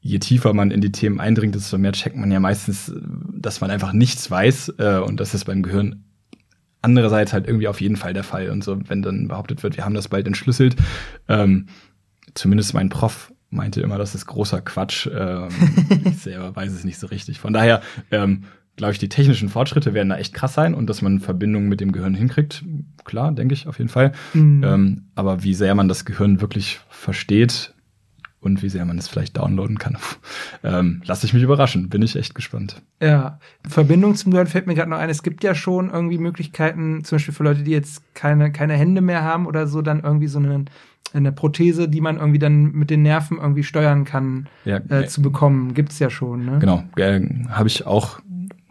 [0.00, 2.92] je tiefer man in die Themen eindringt, desto mehr checkt man ja meistens,
[3.32, 6.04] dass man einfach nichts weiß äh, und das ist beim Gehirn
[6.82, 8.50] andererseits halt irgendwie auf jeden Fall der Fall.
[8.50, 10.76] Und so, wenn dann behauptet wird, wir haben das bald entschlüsselt,
[11.28, 11.66] ähm,
[12.34, 15.06] zumindest mein Prof meinte immer, das ist großer Quatsch.
[15.12, 15.48] Ähm,
[16.06, 17.38] ich selber weiß es nicht so richtig.
[17.38, 18.44] Von daher ähm,
[18.76, 21.80] glaube ich, die technischen Fortschritte werden da echt krass sein und dass man Verbindungen mit
[21.80, 22.64] dem Gehirn hinkriegt,
[23.04, 24.12] klar, denke ich auf jeden Fall.
[24.32, 24.64] Mhm.
[24.64, 27.74] Ähm, aber wie sehr man das Gehirn wirklich versteht,
[28.40, 29.96] und wie sehr man es vielleicht downloaden kann.
[30.64, 32.82] ähm, lass ich mich überraschen, bin ich echt gespannt.
[33.00, 33.38] Ja,
[33.68, 35.10] Verbindung zum Gehirn fällt mir gerade noch ein.
[35.10, 39.00] Es gibt ja schon irgendwie Möglichkeiten, zum Beispiel für Leute, die jetzt keine, keine Hände
[39.00, 40.64] mehr haben oder so, dann irgendwie so eine,
[41.12, 45.20] eine Prothese, die man irgendwie dann mit den Nerven irgendwie steuern kann, ja, äh, zu
[45.22, 45.74] bekommen.
[45.74, 46.46] Gibt's ja schon.
[46.46, 46.58] Ne?
[46.60, 47.20] Genau, äh,
[47.50, 48.20] habe ich auch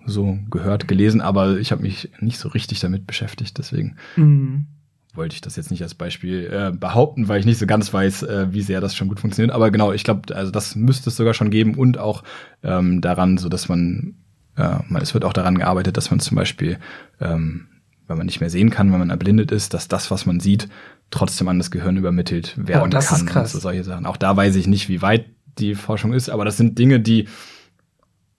[0.05, 3.97] so gehört, gelesen, aber ich habe mich nicht so richtig damit beschäftigt, deswegen.
[4.15, 4.65] Mhm
[5.13, 8.23] wollte ich das jetzt nicht als Beispiel äh, behaupten, weil ich nicht so ganz weiß,
[8.23, 9.53] äh, wie sehr das schon gut funktioniert.
[9.53, 12.23] Aber genau, ich glaube, also das müsste es sogar schon geben und auch
[12.63, 14.15] ähm, daran, so dass man,
[14.55, 16.77] äh, man, es wird auch daran gearbeitet, dass man zum Beispiel,
[17.19, 17.67] ähm,
[18.07, 20.69] wenn man nicht mehr sehen kann, wenn man erblindet ist, dass das, was man sieht,
[21.11, 23.17] trotzdem an das Gehirn übermittelt werden oh, das kann.
[23.17, 23.53] Ist krass.
[23.53, 24.05] Und so solche Sachen.
[24.05, 25.25] Auch da weiß ich nicht, wie weit
[25.57, 27.27] die Forschung ist, aber das sind Dinge, die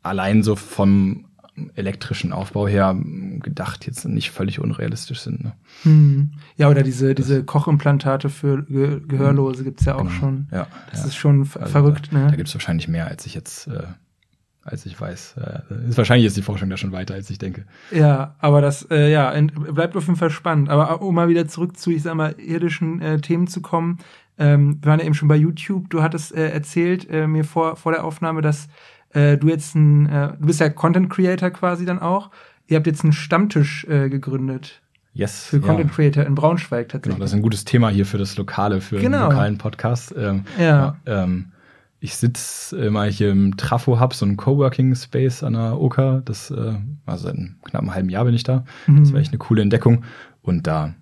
[0.02, 1.26] allein so vom
[1.74, 2.96] elektrischen Aufbau her
[3.40, 5.44] gedacht jetzt nicht völlig unrealistisch sind.
[5.44, 5.52] Ne?
[5.82, 6.32] Hm.
[6.56, 10.10] Ja, oder diese, diese Kochimplantate für Ge Gehörlose gibt's ja auch genau.
[10.10, 10.48] schon.
[10.50, 11.06] Ja, das ja.
[11.06, 12.08] ist schon also verrückt.
[12.12, 12.26] Da, ne?
[12.30, 13.82] da gibt's wahrscheinlich mehr, als ich jetzt äh,
[14.62, 15.36] als ich weiß.
[15.38, 17.64] Äh, ist wahrscheinlich ist die Forschung da schon weiter, als ich denke.
[17.90, 19.34] Ja, aber das äh, ja
[19.72, 20.68] bleibt auf jeden Fall spannend.
[20.68, 23.98] Aber um mal wieder zurück zu, ich sag mal, irdischen äh, Themen zu kommen.
[24.38, 25.90] Ähm, wir waren ja eben schon bei YouTube.
[25.90, 28.68] Du hattest äh, erzählt äh, mir vor vor der Aufnahme, dass
[29.12, 32.30] äh, du jetzt ein, äh, du bist ja Content Creator quasi dann auch.
[32.66, 34.80] Ihr habt jetzt einen Stammtisch äh, gegründet.
[35.12, 35.46] Yes.
[35.46, 35.96] Für Content ja.
[35.96, 37.14] Creator in Braunschweig tatsächlich.
[37.14, 39.18] Genau, das ist ein gutes Thema hier für das Lokale, für genau.
[39.18, 40.14] einen lokalen Podcast.
[40.16, 40.96] Ähm, ja.
[41.06, 41.52] ja ähm,
[41.98, 46.22] ich sitze immer hier im Trafo Hub, so ein Coworking Space an der Oka.
[46.24, 46.74] Das, äh,
[47.06, 48.64] also seit einem knappen halben Jahr bin ich da.
[48.86, 49.00] Mhm.
[49.00, 50.04] Das war echt eine coole Entdeckung.
[50.42, 50.94] Und da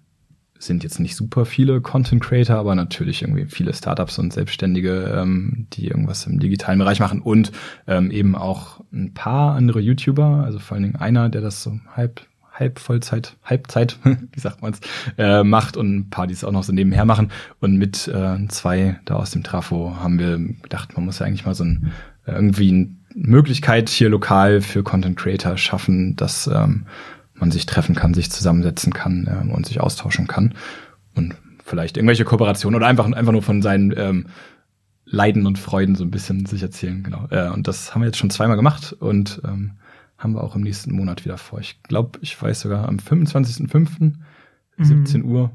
[0.59, 5.67] sind jetzt nicht super viele Content Creator, aber natürlich irgendwie viele Startups und Selbstständige, ähm,
[5.73, 7.53] die irgendwas im digitalen Bereich machen und
[7.87, 11.79] ähm, eben auch ein paar andere YouTuber, also vor allen Dingen einer, der das so
[11.95, 13.99] halb halb Vollzeit, Halbzeit,
[14.33, 14.81] wie sagt man's,
[15.17, 17.31] äh, macht und ein paar, die es auch noch so nebenher machen.
[17.61, 21.47] Und mit äh, zwei da aus dem Trafo haben wir gedacht, man muss ja eigentlich
[21.47, 21.93] mal so ein
[22.27, 26.87] irgendwie eine Möglichkeit hier lokal für Content Creator schaffen, dass ähm,
[27.41, 30.55] man sich treffen kann, sich zusammensetzen kann äh, und sich austauschen kann.
[31.15, 34.27] Und vielleicht irgendwelche Kooperationen oder einfach, einfach nur von seinen ähm,
[35.05, 37.27] Leiden und Freuden so ein bisschen sich erzählen, genau.
[37.31, 39.73] Äh, und das haben wir jetzt schon zweimal gemacht und ähm,
[40.19, 41.61] haben wir auch im nächsten Monat wieder vor.
[41.61, 44.13] Ich glaube, ich weiß sogar am 25.05.
[44.77, 44.85] Mhm.
[44.85, 45.51] 17 Uhr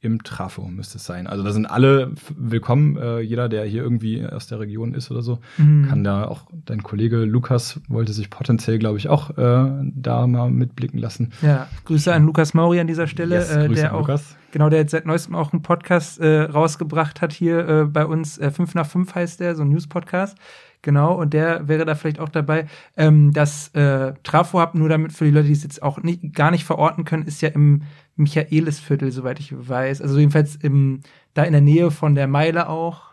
[0.00, 1.26] im Trafo müsste es sein.
[1.26, 2.96] Also da sind alle willkommen.
[2.96, 5.86] Äh, jeder, der hier irgendwie aus der Region ist oder so, mhm.
[5.88, 6.42] kann da auch.
[6.52, 11.32] Dein Kollege Lukas wollte sich potenziell, glaube ich, auch äh, da mal mitblicken lassen.
[11.42, 14.36] Ja, Grüße an Lukas Mauri an dieser Stelle, yes, äh, der auch Lukas.
[14.52, 18.38] genau, der jetzt seit neuestem auch einen Podcast äh, rausgebracht hat hier äh, bei uns.
[18.38, 20.38] Äh, 5 nach 5 heißt der, so ein News-Podcast.
[20.82, 22.66] Genau, und der wäre da vielleicht auch dabei.
[22.96, 26.32] Ähm, das äh, Trafo Hub, nur damit für die Leute, die es jetzt auch nicht,
[26.34, 27.82] gar nicht verorten können, ist ja im
[28.18, 30.02] Michaelisviertel, soweit ich weiß.
[30.02, 31.00] Also jedenfalls im,
[31.34, 33.08] da in der Nähe von der Meile auch,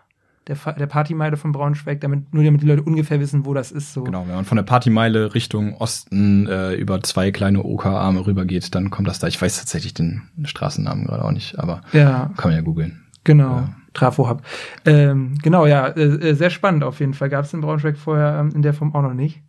[0.48, 3.94] der, der Partymeile von Braunschweig, damit, nur damit die Leute ungefähr wissen, wo das ist.
[3.94, 4.04] So.
[4.04, 8.92] Genau, wenn man von der Partymeile Richtung Osten äh, über zwei kleine Okerarme rübergeht, dann
[8.92, 9.28] kommt das da.
[9.28, 12.32] Ich weiß tatsächlich den Straßennamen gerade auch nicht, aber ja.
[12.38, 13.06] kann man ja googeln.
[13.24, 13.58] Genau.
[13.58, 13.76] Ja.
[13.94, 14.44] Trafo Hub.
[14.86, 17.30] Ähm, genau, ja, äh, äh, sehr spannend auf jeden Fall.
[17.30, 19.42] Gab es in Braunschweig vorher ähm, in der Form auch noch nicht.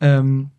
[0.00, 0.50] Ähm,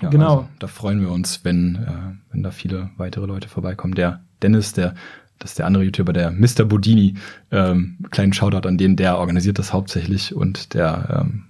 [0.00, 0.38] ja, genau.
[0.38, 3.94] Also, da freuen wir uns, wenn, äh, wenn da viele weitere Leute vorbeikommen.
[3.94, 4.94] Der Dennis, der,
[5.38, 6.64] das ist der andere YouTuber, der Mr.
[6.64, 7.14] Bodini,
[7.50, 11.44] ähm, kleinen Shoutout an den, der organisiert das hauptsächlich und der ähm,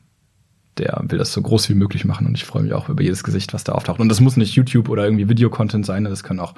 [0.81, 3.23] der will das so groß wie möglich machen und ich freue mich auch über jedes
[3.23, 4.01] Gesicht, was da auftaucht.
[4.01, 6.55] Und das muss nicht YouTube oder irgendwie Videocontent sein, das kann auch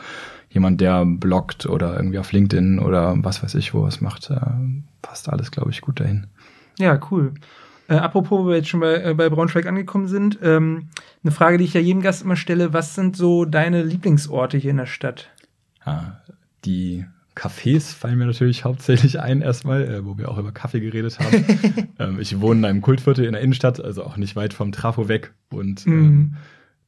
[0.51, 4.31] jemand, der bloggt oder irgendwie auf LinkedIn oder was weiß ich, wo was macht.
[4.31, 4.41] Äh,
[5.03, 6.27] passt alles, glaube ich, gut dahin.
[6.79, 7.35] Ja, cool.
[7.93, 10.89] Äh, apropos, wo wir jetzt schon bei, äh, bei Braunschweig angekommen sind, ähm,
[11.23, 14.71] eine Frage, die ich ja jedem Gast immer stelle, was sind so deine Lieblingsorte hier
[14.71, 15.29] in der Stadt?
[15.85, 16.23] Ja,
[16.65, 17.05] die
[17.37, 21.45] Cafés fallen mir natürlich hauptsächlich ein erstmal, äh, wo wir auch über Kaffee geredet haben.
[21.99, 25.09] ähm, ich wohne in einem Kultviertel in der Innenstadt, also auch nicht weit vom Trafo
[25.09, 25.35] weg.
[25.51, 26.37] Und ähm, mhm.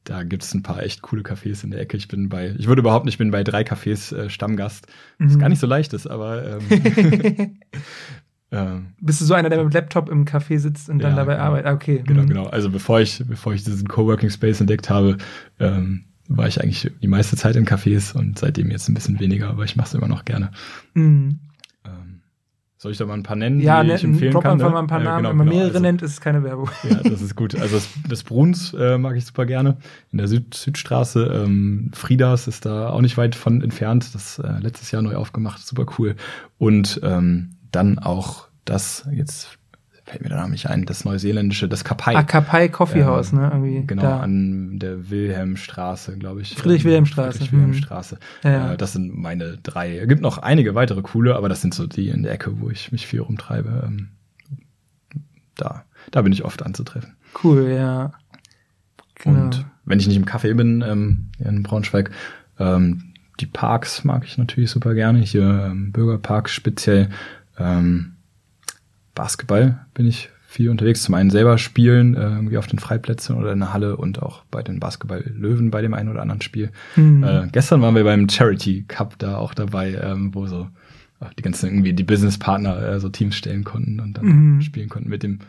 [0.05, 1.97] da gibt es ein paar echt coole Cafés in der Ecke.
[1.97, 4.87] Ich bin bei, ich würde überhaupt nicht, bin bei drei Cafés äh, Stammgast,
[5.19, 5.39] was mhm.
[5.39, 7.59] gar nicht so leicht ist, aber ähm,
[8.51, 11.17] Ähm, Bist du so einer, der mit dem Laptop im Café sitzt und dann ja,
[11.17, 11.45] dabei genau.
[11.45, 11.67] arbeitet?
[11.67, 12.03] Ah, okay.
[12.05, 12.27] Genau, mhm.
[12.27, 12.45] genau.
[12.47, 15.17] Also bevor ich, bevor ich diesen Coworking Space entdeckt habe,
[15.59, 19.49] ähm, war ich eigentlich die meiste Zeit in Cafés und seitdem jetzt ein bisschen weniger,
[19.49, 20.51] aber ich mache es immer noch gerne.
[20.93, 21.39] Mhm.
[21.85, 22.21] Ähm,
[22.77, 24.53] soll ich da mal ein paar nennen, ja, die ne, ich empfehlen kann?
[24.53, 24.73] einfach ne?
[24.73, 25.17] mal ein paar Namen.
[25.17, 26.69] Genau, Wenn man genau, mehrere also, nennt, ist es keine Werbung.
[26.89, 27.55] Ja, das ist gut.
[27.55, 29.77] Also das, das Bruns äh, mag ich super gerne.
[30.11, 31.43] In der Süd Südstraße.
[31.45, 34.13] Ähm, Friedas ist da auch nicht weit von entfernt.
[34.13, 35.65] Das äh, letztes Jahr neu aufgemacht.
[35.65, 36.15] Super cool.
[36.57, 39.57] Und ähm, dann auch das, jetzt
[40.05, 42.15] fällt mir der Name nicht ein, das neuseeländische, das Kapai.
[42.15, 43.49] Ah, Kapai Coffee ähm, House, ne?
[43.51, 44.19] Irgendwie genau, da.
[44.19, 46.53] an der Wilhelmstraße, glaube ich.
[46.55, 47.39] Friedrich-Wilhelm-Straße.
[47.39, 48.15] Friedrich-Wilhelm-Straße.
[48.43, 48.49] Mhm.
[48.49, 48.73] Ja, ja.
[48.73, 49.97] Äh, das sind meine drei.
[49.97, 52.69] Es gibt noch einige weitere coole, aber das sind so die in der Ecke, wo
[52.69, 53.83] ich mich viel rumtreibe.
[53.87, 54.09] Ähm,
[55.55, 57.15] da, da bin ich oft anzutreffen.
[57.43, 58.11] Cool, ja.
[59.15, 59.45] Genau.
[59.45, 62.11] Und wenn ich nicht im Café bin, ähm, in Braunschweig,
[62.59, 65.19] ähm, die Parks mag ich natürlich super gerne.
[65.19, 67.09] Hier ähm, Bürgerpark speziell.
[67.57, 68.13] Ähm,
[69.13, 71.03] Basketball bin ich viel unterwegs.
[71.03, 74.43] Zum einen selber spielen, äh, irgendwie auf den Freiplätzen oder in der Halle und auch
[74.51, 76.71] bei den Basketball-Löwen bei dem einen oder anderen Spiel.
[76.95, 77.23] Mhm.
[77.23, 80.69] Äh, gestern waren wir beim Charity Cup da auch dabei, ähm, wo so
[81.19, 84.61] äh, die ganzen irgendwie die Businesspartner äh, so Teams stellen konnten und dann mhm.
[84.61, 85.39] spielen konnten mit dem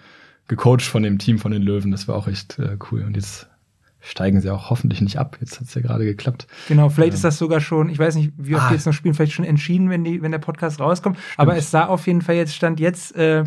[0.48, 1.92] gecoacht von dem Team von den Löwen.
[1.92, 3.02] Das war auch echt äh, cool.
[3.02, 3.48] Und jetzt
[4.07, 5.36] steigen sie auch hoffentlich nicht ab.
[5.40, 6.46] Jetzt hat es ja gerade geklappt.
[6.68, 7.16] Genau, vielleicht ähm.
[7.16, 8.68] ist das sogar schon, ich weiß nicht, wie oft ah.
[8.68, 11.16] die jetzt noch spielen, vielleicht schon entschieden, wenn, die, wenn der Podcast rauskommt.
[11.16, 11.38] Stimmt.
[11.38, 13.44] Aber es sah auf jeden Fall jetzt, stand jetzt äh,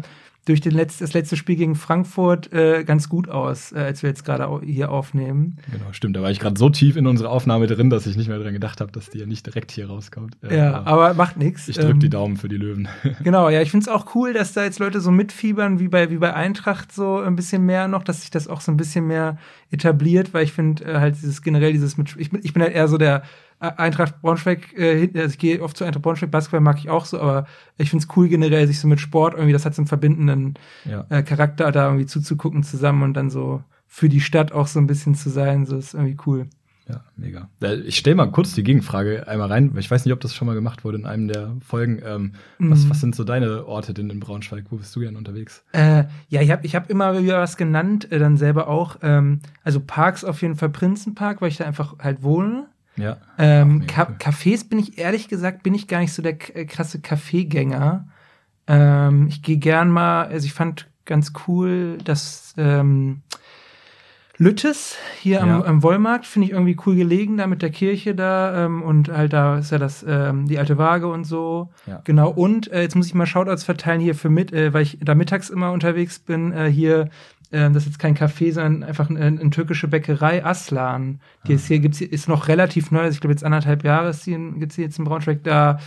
[0.49, 4.09] durch den Letz-, das letzte Spiel gegen Frankfurt äh, ganz gut aus, äh, als wir
[4.09, 5.57] jetzt gerade hier aufnehmen.
[5.71, 6.15] Genau, stimmt.
[6.15, 8.53] Da war ich gerade so tief in unsere Aufnahme drin, dass ich nicht mehr dran
[8.53, 10.37] gedacht habe, dass die ja nicht direkt hier rauskommt.
[10.41, 11.67] Äh, ja, aber, aber, macht nichts.
[11.67, 12.87] Ich drücke ähm, die Daumen für die Löwen.
[13.23, 16.09] Genau, ja, ich finde es auch cool, dass da jetzt Leute so mitfiebern, wie bei,
[16.09, 19.05] wie bei Eintracht so ein bisschen mehr noch, dass sich das auch so ein bisschen
[19.05, 19.37] mehr
[19.71, 22.73] etabliert, weil ich finde äh, halt dieses generell dieses mit, ich bin, ich bin halt
[22.73, 23.23] eher so der
[23.59, 27.19] Eintracht Braunschweig, äh, also ich gehe oft zu Eintracht Braunschweig, Basketball mag ich auch so,
[27.19, 27.45] aber
[27.77, 30.53] ich finde es cool generell, sich so mit Sport irgendwie, das hat so einen verbindenden
[30.85, 31.05] ja.
[31.09, 34.87] äh, Charakter, da irgendwie zuzugucken zusammen und dann so für die Stadt auch so ein
[34.87, 36.47] bisschen zu sein, so ist irgendwie cool.
[36.89, 37.49] Ja, mega.
[37.85, 40.47] Ich stelle mal kurz die Gegenfrage einmal rein, weil ich weiß nicht, ob das schon
[40.47, 42.01] mal gemacht wurde in einem der Folgen.
[42.03, 42.71] Ähm, mhm.
[42.71, 44.65] was, was sind so deine Orte denn in Braunschweig?
[44.71, 45.63] Wo bist du gerne unterwegs?
[45.71, 48.97] Äh, ja, ich habe ich hab immer wieder was genannt, äh, dann selber auch.
[49.03, 52.65] Ähm, also Parks auf jeden Fall Prinzenpark, weil ich da einfach halt wohne.
[52.99, 53.17] Ja.
[53.37, 56.99] Ähm, Ka Cafés bin ich ehrlich gesagt, bin ich gar nicht so der äh, krasse
[56.99, 58.07] Kaffeegänger.
[58.67, 63.21] Ähm, ich gehe gern mal, also ich fand ganz cool, dass ähm,
[64.39, 65.63] Lüttes hier am, ja.
[65.65, 69.33] am Wollmarkt finde ich irgendwie cool gelegen, da mit der Kirche da ähm, und halt
[69.33, 71.69] da ist ja das ähm, die alte Waage und so.
[71.85, 72.01] Ja.
[72.05, 72.29] Genau.
[72.31, 75.13] Und äh, jetzt muss ich mal Shoutouts verteilen hier für mit, äh, weil ich da
[75.13, 76.53] mittags immer unterwegs bin.
[76.53, 77.09] Äh, hier
[77.51, 81.19] ähm, das ist jetzt kein Café, sondern einfach eine, eine türkische Bäckerei, Aslan.
[81.47, 81.55] Die ah.
[81.55, 84.25] ist hier, gibt's hier, ist noch relativ neu, also ich glaube jetzt anderthalb Jahre ist
[84.25, 85.79] die, in, gibt's die jetzt in Braunschweig da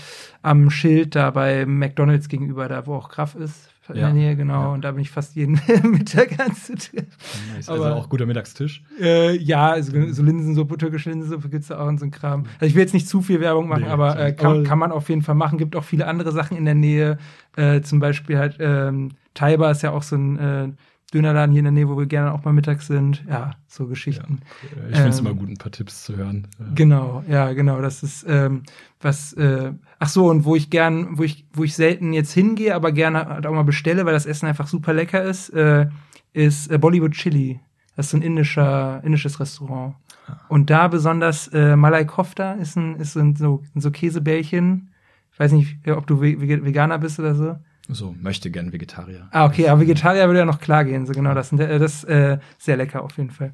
[0.42, 4.06] am Schild da bei McDonalds gegenüber, da wo auch Graf ist, in ja.
[4.06, 4.62] der Nähe, genau.
[4.62, 4.72] Ja.
[4.72, 5.52] Und da bin ich fast jeden
[5.82, 7.08] Mittag anzutreffen.
[7.54, 7.68] Nice.
[7.68, 8.82] Also Aber, auch guter Mittagstisch.
[9.00, 12.44] Äh, ja, also, so Linsensuppe, türkische Linsensuppe gibt's da auch und so ein Kram.
[12.54, 14.92] Also ich will jetzt nicht zu viel Werbung machen, nee, aber äh, kann, kann man
[14.92, 15.58] auf jeden Fall machen.
[15.58, 17.18] Gibt auch viele andere Sachen in der Nähe.
[17.56, 20.68] Äh, zum Beispiel halt ähm, Taiba ist ja auch so ein äh,
[21.12, 23.22] Dönerladen hier in der Nähe, wo wir gerne auch mal mittags sind.
[23.28, 24.40] Ja, so Geschichten.
[24.62, 26.48] Ja, ich finde es ähm, immer gut, ein paar Tipps zu hören.
[26.74, 27.80] Genau, ja, genau.
[27.82, 28.62] Das ist ähm,
[29.00, 29.32] was.
[29.34, 32.92] Äh, ach so, und wo ich gern, wo ich, wo ich selten jetzt hingehe, aber
[32.92, 35.86] gerne halt auch mal bestelle, weil das Essen einfach super lecker ist, äh,
[36.32, 37.60] ist äh, Bollywood Chili.
[37.94, 39.94] Das ist so ein indischer, indisches Restaurant.
[40.26, 40.36] Ah.
[40.48, 44.90] Und da besonders äh, Malai Kofta ist ein, ist ein, so, so Käsebällchen.
[45.32, 47.56] Ich weiß nicht, ob du Veganer bist oder so.
[47.88, 49.28] So, möchte gern Vegetarier.
[49.32, 51.06] Ah, okay, aber Vegetarier würde ja noch klar gehen.
[51.06, 53.52] So genau, das, das ist äh, sehr lecker auf jeden Fall.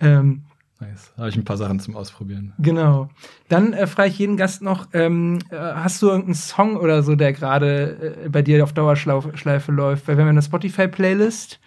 [0.00, 0.44] Ähm,
[0.80, 1.12] nice.
[1.16, 2.54] Habe ich ein paar Sachen zum Ausprobieren.
[2.58, 3.10] Genau.
[3.48, 7.16] Dann äh, frage ich jeden Gast noch, ähm, äh, hast du irgendeinen Song oder so,
[7.16, 10.06] der gerade äh, bei dir auf Dauerschleife läuft?
[10.06, 11.58] Weil wir haben eine Spotify-Playlist.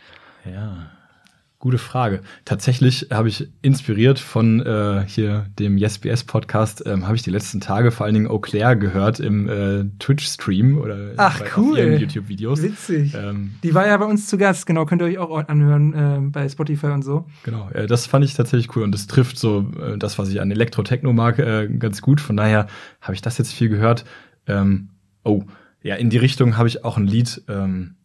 [0.46, 0.92] Ja.
[1.62, 2.22] Gute Frage.
[2.44, 7.62] Tatsächlich habe ich inspiriert von äh, hier dem YesBS Podcast, ähm, habe ich die letzten
[7.62, 12.00] Tage vor allen Dingen Eau Claire gehört im äh, Twitch-Stream oder Ach, bei, cool.
[12.00, 12.64] YouTube-Videos.
[12.64, 13.14] Witzig.
[13.14, 16.20] Ähm, die war ja bei uns zu Gast, genau, könnt ihr euch auch anhören äh,
[16.32, 17.28] bei Spotify und so.
[17.44, 20.42] Genau, äh, das fand ich tatsächlich cool und das trifft so äh, das, was ich
[20.42, 22.22] an Elektro-Techno mag, äh, ganz gut.
[22.22, 22.66] Von daher
[23.02, 24.04] habe ich das jetzt viel gehört.
[24.48, 24.90] Ähm,
[25.24, 25.44] oh,
[25.84, 27.44] ja, in die Richtung habe ich auch ein Lied.
[27.48, 27.98] Ähm,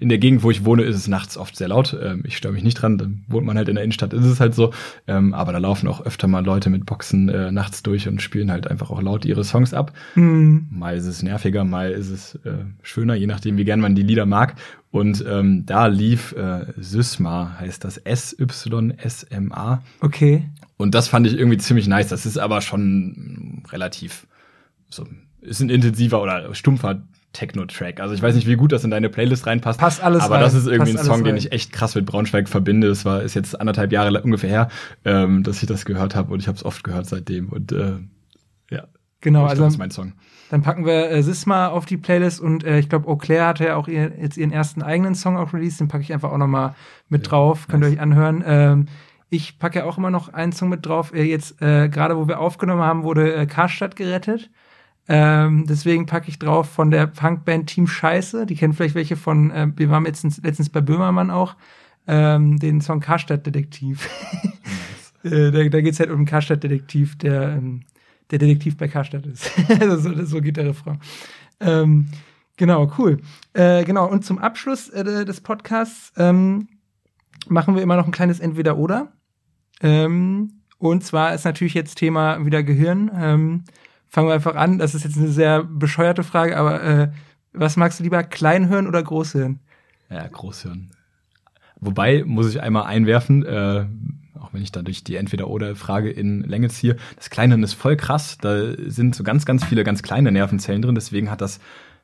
[0.00, 1.96] in der Gegend, wo ich wohne, ist es nachts oft sehr laut.
[2.00, 4.40] Ähm, ich störe mich nicht dran, dann wohnt man halt in der Innenstadt, ist es
[4.40, 4.72] halt so.
[5.06, 8.50] Ähm, aber da laufen auch öfter mal Leute mit Boxen äh, nachts durch und spielen
[8.50, 9.92] halt einfach auch laut ihre Songs ab.
[10.14, 10.66] Mhm.
[10.70, 14.02] Mal ist es nerviger, mal ist es äh, schöner, je nachdem, wie gern man die
[14.02, 14.56] Lieder mag.
[14.90, 19.82] Und ähm, da lief äh, Sysma, heißt das S-Y-S-M-A.
[20.00, 20.44] Okay.
[20.76, 22.08] Und das fand ich irgendwie ziemlich nice.
[22.08, 24.26] Das ist aber schon relativ
[24.88, 25.06] so,
[25.40, 27.02] ist ein intensiver oder stumpfer
[27.34, 28.00] Techno-Track.
[28.00, 29.78] Also ich weiß nicht, wie gut das in deine Playlist reinpasst.
[29.78, 30.40] Passt alles Aber rein.
[30.40, 32.88] das ist irgendwie Passt ein Song, den ich echt krass mit Braunschweig verbinde.
[32.88, 34.68] Es war ist jetzt anderthalb Jahre ungefähr her,
[35.04, 37.50] ähm, dass ich das gehört habe und ich habe es oft gehört seitdem.
[37.50, 37.98] Und äh,
[38.70, 38.84] ja,
[39.24, 40.12] Genau, ich also glaub, das ist mein Song.
[40.50, 43.64] Dann packen wir äh, Sisma auf die Playlist und äh, ich glaube, Eau Claire hatte
[43.64, 46.38] ja auch ihr, jetzt ihren ersten eigenen Song auch released, den packe ich einfach auch
[46.38, 46.74] noch mal
[47.08, 48.44] mit drauf, könnt ihr euch anhören.
[48.46, 48.86] Ähm,
[49.30, 51.14] ich packe ja auch immer noch einen Song mit drauf.
[51.14, 54.50] Äh, jetzt, äh, gerade wo wir aufgenommen haben, wurde äh, Karstadt gerettet.
[55.06, 58.46] Ähm, deswegen packe ich drauf von der Punkband Team Scheiße.
[58.46, 61.56] Die kennen vielleicht welche von, äh, wir waren letztens, letztens bei Böhmermann auch,
[62.06, 64.08] ähm, den Song Karstadt Detektiv.
[65.24, 67.82] äh, da, da geht's halt um einen Karstadt Detektiv, der, ähm,
[68.30, 69.50] der Detektiv bei Karstadt ist.
[69.98, 70.98] so, so geht der Refrain.
[71.60, 72.08] Ähm,
[72.56, 73.18] genau, cool.
[73.52, 76.68] Äh, genau, und zum Abschluss äh, des Podcasts ähm,
[77.48, 79.12] machen wir immer noch ein kleines Entweder-Oder.
[79.82, 83.10] Ähm, und zwar ist natürlich jetzt Thema wieder Gehirn.
[83.14, 83.64] Ähm,
[84.14, 84.78] fangen wir einfach an.
[84.78, 87.08] Das ist jetzt eine sehr bescheuerte Frage, aber äh,
[87.52, 89.58] was magst du lieber, Kleinhirn oder Großhirn?
[90.08, 90.92] Ja, Großhirn.
[91.80, 93.86] Wobei, muss ich einmal einwerfen, äh,
[94.38, 98.38] auch wenn ich dadurch die Entweder-Oder-Frage in Länge ziehe, das Kleinhirn ist voll krass.
[98.40, 100.94] Da sind so ganz, ganz viele ganz kleine Nervenzellen drin.
[100.94, 101.58] Deswegen hat das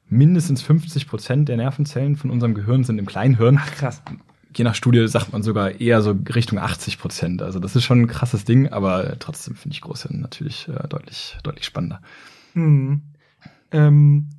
[0.09, 3.61] mindestens 50 Prozent der Nervenzellen von unserem Gehirn sind im Kleinhirn.
[3.63, 4.03] Ach, krass.
[4.55, 7.43] Je nach Studie sagt man sogar eher so Richtung 80 Prozent.
[7.43, 11.39] Also das ist schon ein krasses Ding, aber trotzdem finde ich Großhirn natürlich äh, deutlich,
[11.43, 12.01] deutlich spannender.
[12.55, 13.03] Hm.
[13.71, 14.31] Ähm,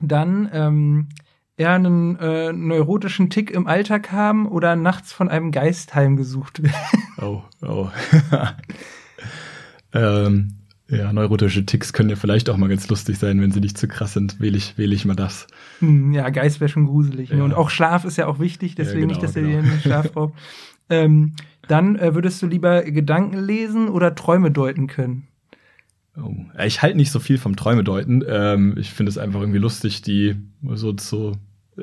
[0.00, 1.08] dann ähm,
[1.56, 7.04] eher einen äh, neurotischen Tick im Alltag haben oder nachts von einem Geist heimgesucht werden.
[7.20, 7.90] Oh, oh.
[9.92, 10.59] ähm,
[10.90, 13.86] ja, neurotische Ticks können ja vielleicht auch mal ganz lustig sein, wenn sie nicht zu
[13.88, 14.40] krass sind.
[14.40, 15.46] Wähle ich, wähle ich mal das.
[15.78, 17.30] Hm, ja, Geist wäre schon gruselig.
[17.30, 17.38] Ne?
[17.38, 17.44] Ja.
[17.44, 19.62] Und auch Schlaf ist ja auch wichtig, deswegen Ja, genau, nicht, dass er genau.
[19.62, 20.38] dir den Schlaf raubt.
[20.88, 21.34] ähm,
[21.68, 25.28] dann äh, würdest du lieber Gedanken lesen oder Träume deuten können?
[26.20, 26.34] Oh.
[26.58, 28.24] Ja, Ich halte nicht so viel vom Träume deuten.
[28.26, 30.36] Ähm, ich finde es einfach irgendwie lustig, die
[30.74, 31.36] so zu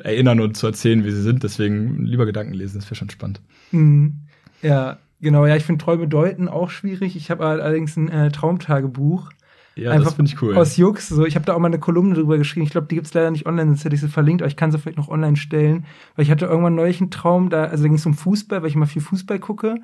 [0.03, 1.43] erinnern und zu erzählen, wie sie sind.
[1.43, 3.41] Deswegen lieber Gedanken lesen, das wäre schon spannend.
[3.71, 4.15] Hm,
[4.61, 5.45] ja, genau.
[5.45, 7.15] Ja, ich finde Träume deuten auch schwierig.
[7.15, 9.29] Ich habe allerdings ein äh, Traumtagebuch.
[9.77, 10.57] Ja, Einfach das finde ich cool.
[10.57, 11.07] Aus Jux.
[11.07, 12.65] So, ich habe da auch mal eine Kolumne drüber geschrieben.
[12.65, 14.71] Ich glaube, die gibt's leider nicht online, sonst hätte ich sie verlinkt, aber ich kann
[14.71, 15.85] sie vielleicht noch online stellen.
[16.15, 18.69] Weil ich hatte irgendwann neulich einen Traum, da, also da ging es um Fußball, weil
[18.69, 19.75] ich immer viel Fußball gucke.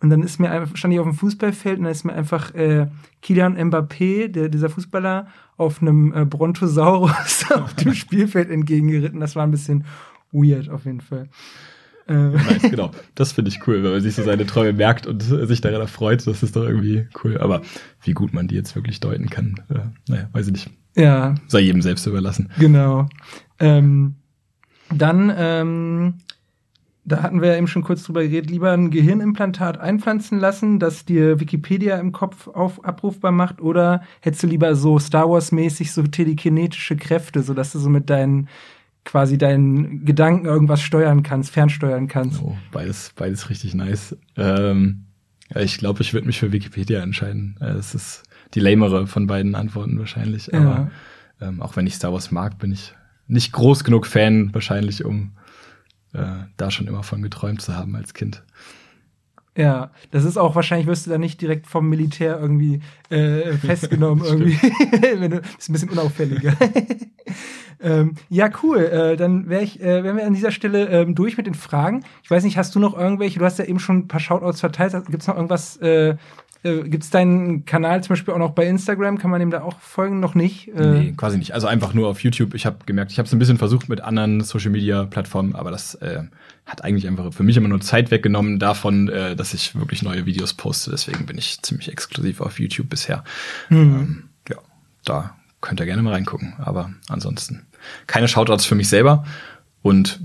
[0.00, 2.54] Und dann ist mir einfach, stand ich auf dem Fußballfeld und dann ist mir einfach
[2.54, 2.88] äh,
[3.20, 5.26] Kilian Mbappé, der, dieser Fußballer,
[5.58, 9.20] auf einem äh, Brontosaurus auf dem Spielfeld entgegengeritten.
[9.20, 9.84] Das war ein bisschen
[10.32, 11.28] weird auf jeden Fall.
[12.08, 12.90] Äh, Nice, genau.
[13.14, 16.26] Das finde ich cool, wenn man sich so seine Träume merkt und sich daran erfreut.
[16.26, 17.38] Das ist doch irgendwie cool.
[17.38, 17.62] Aber
[18.02, 19.78] wie gut man die jetzt wirklich deuten kann, äh,
[20.08, 20.70] naja, weiß ich nicht.
[20.96, 22.50] ja, Sei jedem selbst überlassen.
[22.58, 23.06] Genau.
[23.60, 24.16] Ähm,
[24.94, 26.14] dann, ähm,
[27.04, 31.04] da hatten wir ja eben schon kurz drüber geredet, lieber ein Gehirnimplantat einpflanzen lassen, das
[31.04, 36.02] dir Wikipedia im Kopf auf, abrufbar macht, oder hättest du lieber so Star Wars-mäßig so
[36.02, 38.48] telekinetische Kräfte, sodass du so mit deinen
[39.04, 42.40] quasi deinen Gedanken irgendwas steuern kannst, fernsteuern kannst.
[42.42, 44.16] Oh, beides, beides richtig nice.
[44.36, 45.06] Ähm,
[45.54, 47.56] ja, ich glaube, ich würde mich für Wikipedia entscheiden.
[47.60, 48.22] Äh, Es ist
[48.54, 50.48] die lamere von beiden Antworten wahrscheinlich.
[50.48, 50.60] Ja.
[50.60, 50.90] Aber
[51.40, 52.94] ähm, auch wenn ich Star Wars mag, bin ich
[53.26, 55.32] nicht groß genug Fan wahrscheinlich, um
[56.12, 58.42] äh, da schon immer von geträumt zu haben als Kind.
[59.56, 62.80] Ja, das ist auch wahrscheinlich wirst du da nicht direkt vom Militär irgendwie
[63.10, 64.56] äh, festgenommen irgendwie,
[65.20, 66.56] wenn du bist ein bisschen unauffälliger.
[67.80, 68.78] ähm, ja, cool.
[68.78, 72.02] Äh, dann wäre ich, äh, wären wir an dieser Stelle ähm, durch mit den Fragen.
[72.22, 73.38] Ich weiß nicht, hast du noch irgendwelche?
[73.38, 74.94] Du hast ja eben schon ein paar Shoutouts verteilt.
[75.10, 75.76] Gibt's noch irgendwas?
[75.78, 76.16] Äh,
[76.64, 79.18] äh, Gibt's deinen Kanal zum Beispiel auch noch bei Instagram?
[79.18, 80.20] Kann man dem da auch folgen?
[80.20, 80.68] Noch nicht?
[80.68, 81.54] Äh, Nee, quasi nicht.
[81.54, 82.54] Also einfach nur auf YouTube.
[82.54, 85.70] Ich habe gemerkt, ich habe es ein bisschen versucht mit anderen Social Media Plattformen, aber
[85.70, 86.22] das äh,
[86.66, 90.26] hat eigentlich einfach für mich immer nur Zeit weggenommen davon, äh, dass ich wirklich neue
[90.26, 90.90] Videos poste.
[90.90, 93.24] Deswegen bin ich ziemlich exklusiv auf YouTube bisher.
[93.70, 94.56] Ähm, ja,
[95.04, 96.54] da könnt ihr gerne mal reingucken.
[96.58, 97.66] Aber ansonsten
[98.06, 99.24] keine Shoutouts für mich selber
[99.82, 100.20] und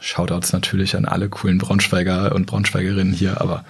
[0.00, 3.64] Shoutouts natürlich an alle coolen Braunschweiger und Braunschweigerinnen hier, aber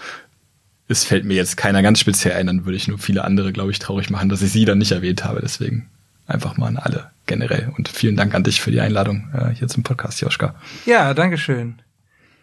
[0.89, 3.71] es fällt mir jetzt keiner ganz speziell ein, dann würde ich nur viele andere, glaube
[3.71, 5.41] ich, traurig machen, dass ich sie dann nicht erwähnt habe.
[5.41, 5.89] Deswegen
[6.27, 7.73] einfach mal an alle generell.
[7.77, 10.55] Und vielen Dank an dich für die Einladung äh, hier zum Podcast, Joschka.
[10.85, 11.81] Ja, Dankeschön.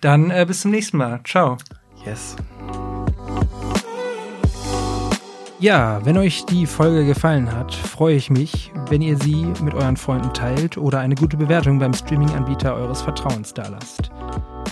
[0.01, 1.19] Dann äh, bis zum nächsten Mal.
[1.23, 1.57] Ciao.
[2.05, 2.35] Yes.
[5.59, 9.95] Ja, wenn euch die Folge gefallen hat, freue ich mich, wenn ihr sie mit euren
[9.95, 14.09] Freunden teilt oder eine gute Bewertung beim Streaming-Anbieter eures Vertrauens dalasst.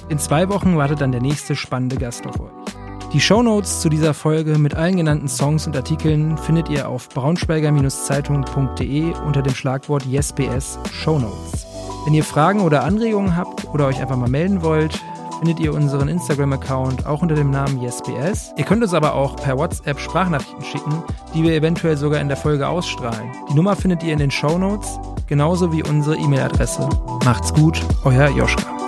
[0.10, 2.79] In zwei Wochen wartet dann der nächste spannende Gast auf euch.
[3.12, 9.14] Die Shownotes zu dieser Folge mit allen genannten Songs und Artikeln findet ihr auf braunschweiger-zeitung.de
[9.26, 11.66] unter dem Schlagwort YesBS Shownotes.
[12.06, 15.02] Wenn ihr Fragen oder Anregungen habt oder euch einfach mal melden wollt,
[15.40, 18.54] findet ihr unseren Instagram-Account auch unter dem Namen YesBS.
[18.58, 21.04] Ihr könnt uns aber auch per WhatsApp Sprachnachrichten schicken,
[21.34, 23.32] die wir eventuell sogar in der Folge ausstrahlen.
[23.50, 26.88] Die Nummer findet ihr in den Show Notes, genauso wie unsere E-Mail-Adresse.
[27.26, 28.79] Macht's gut, euer Joschka.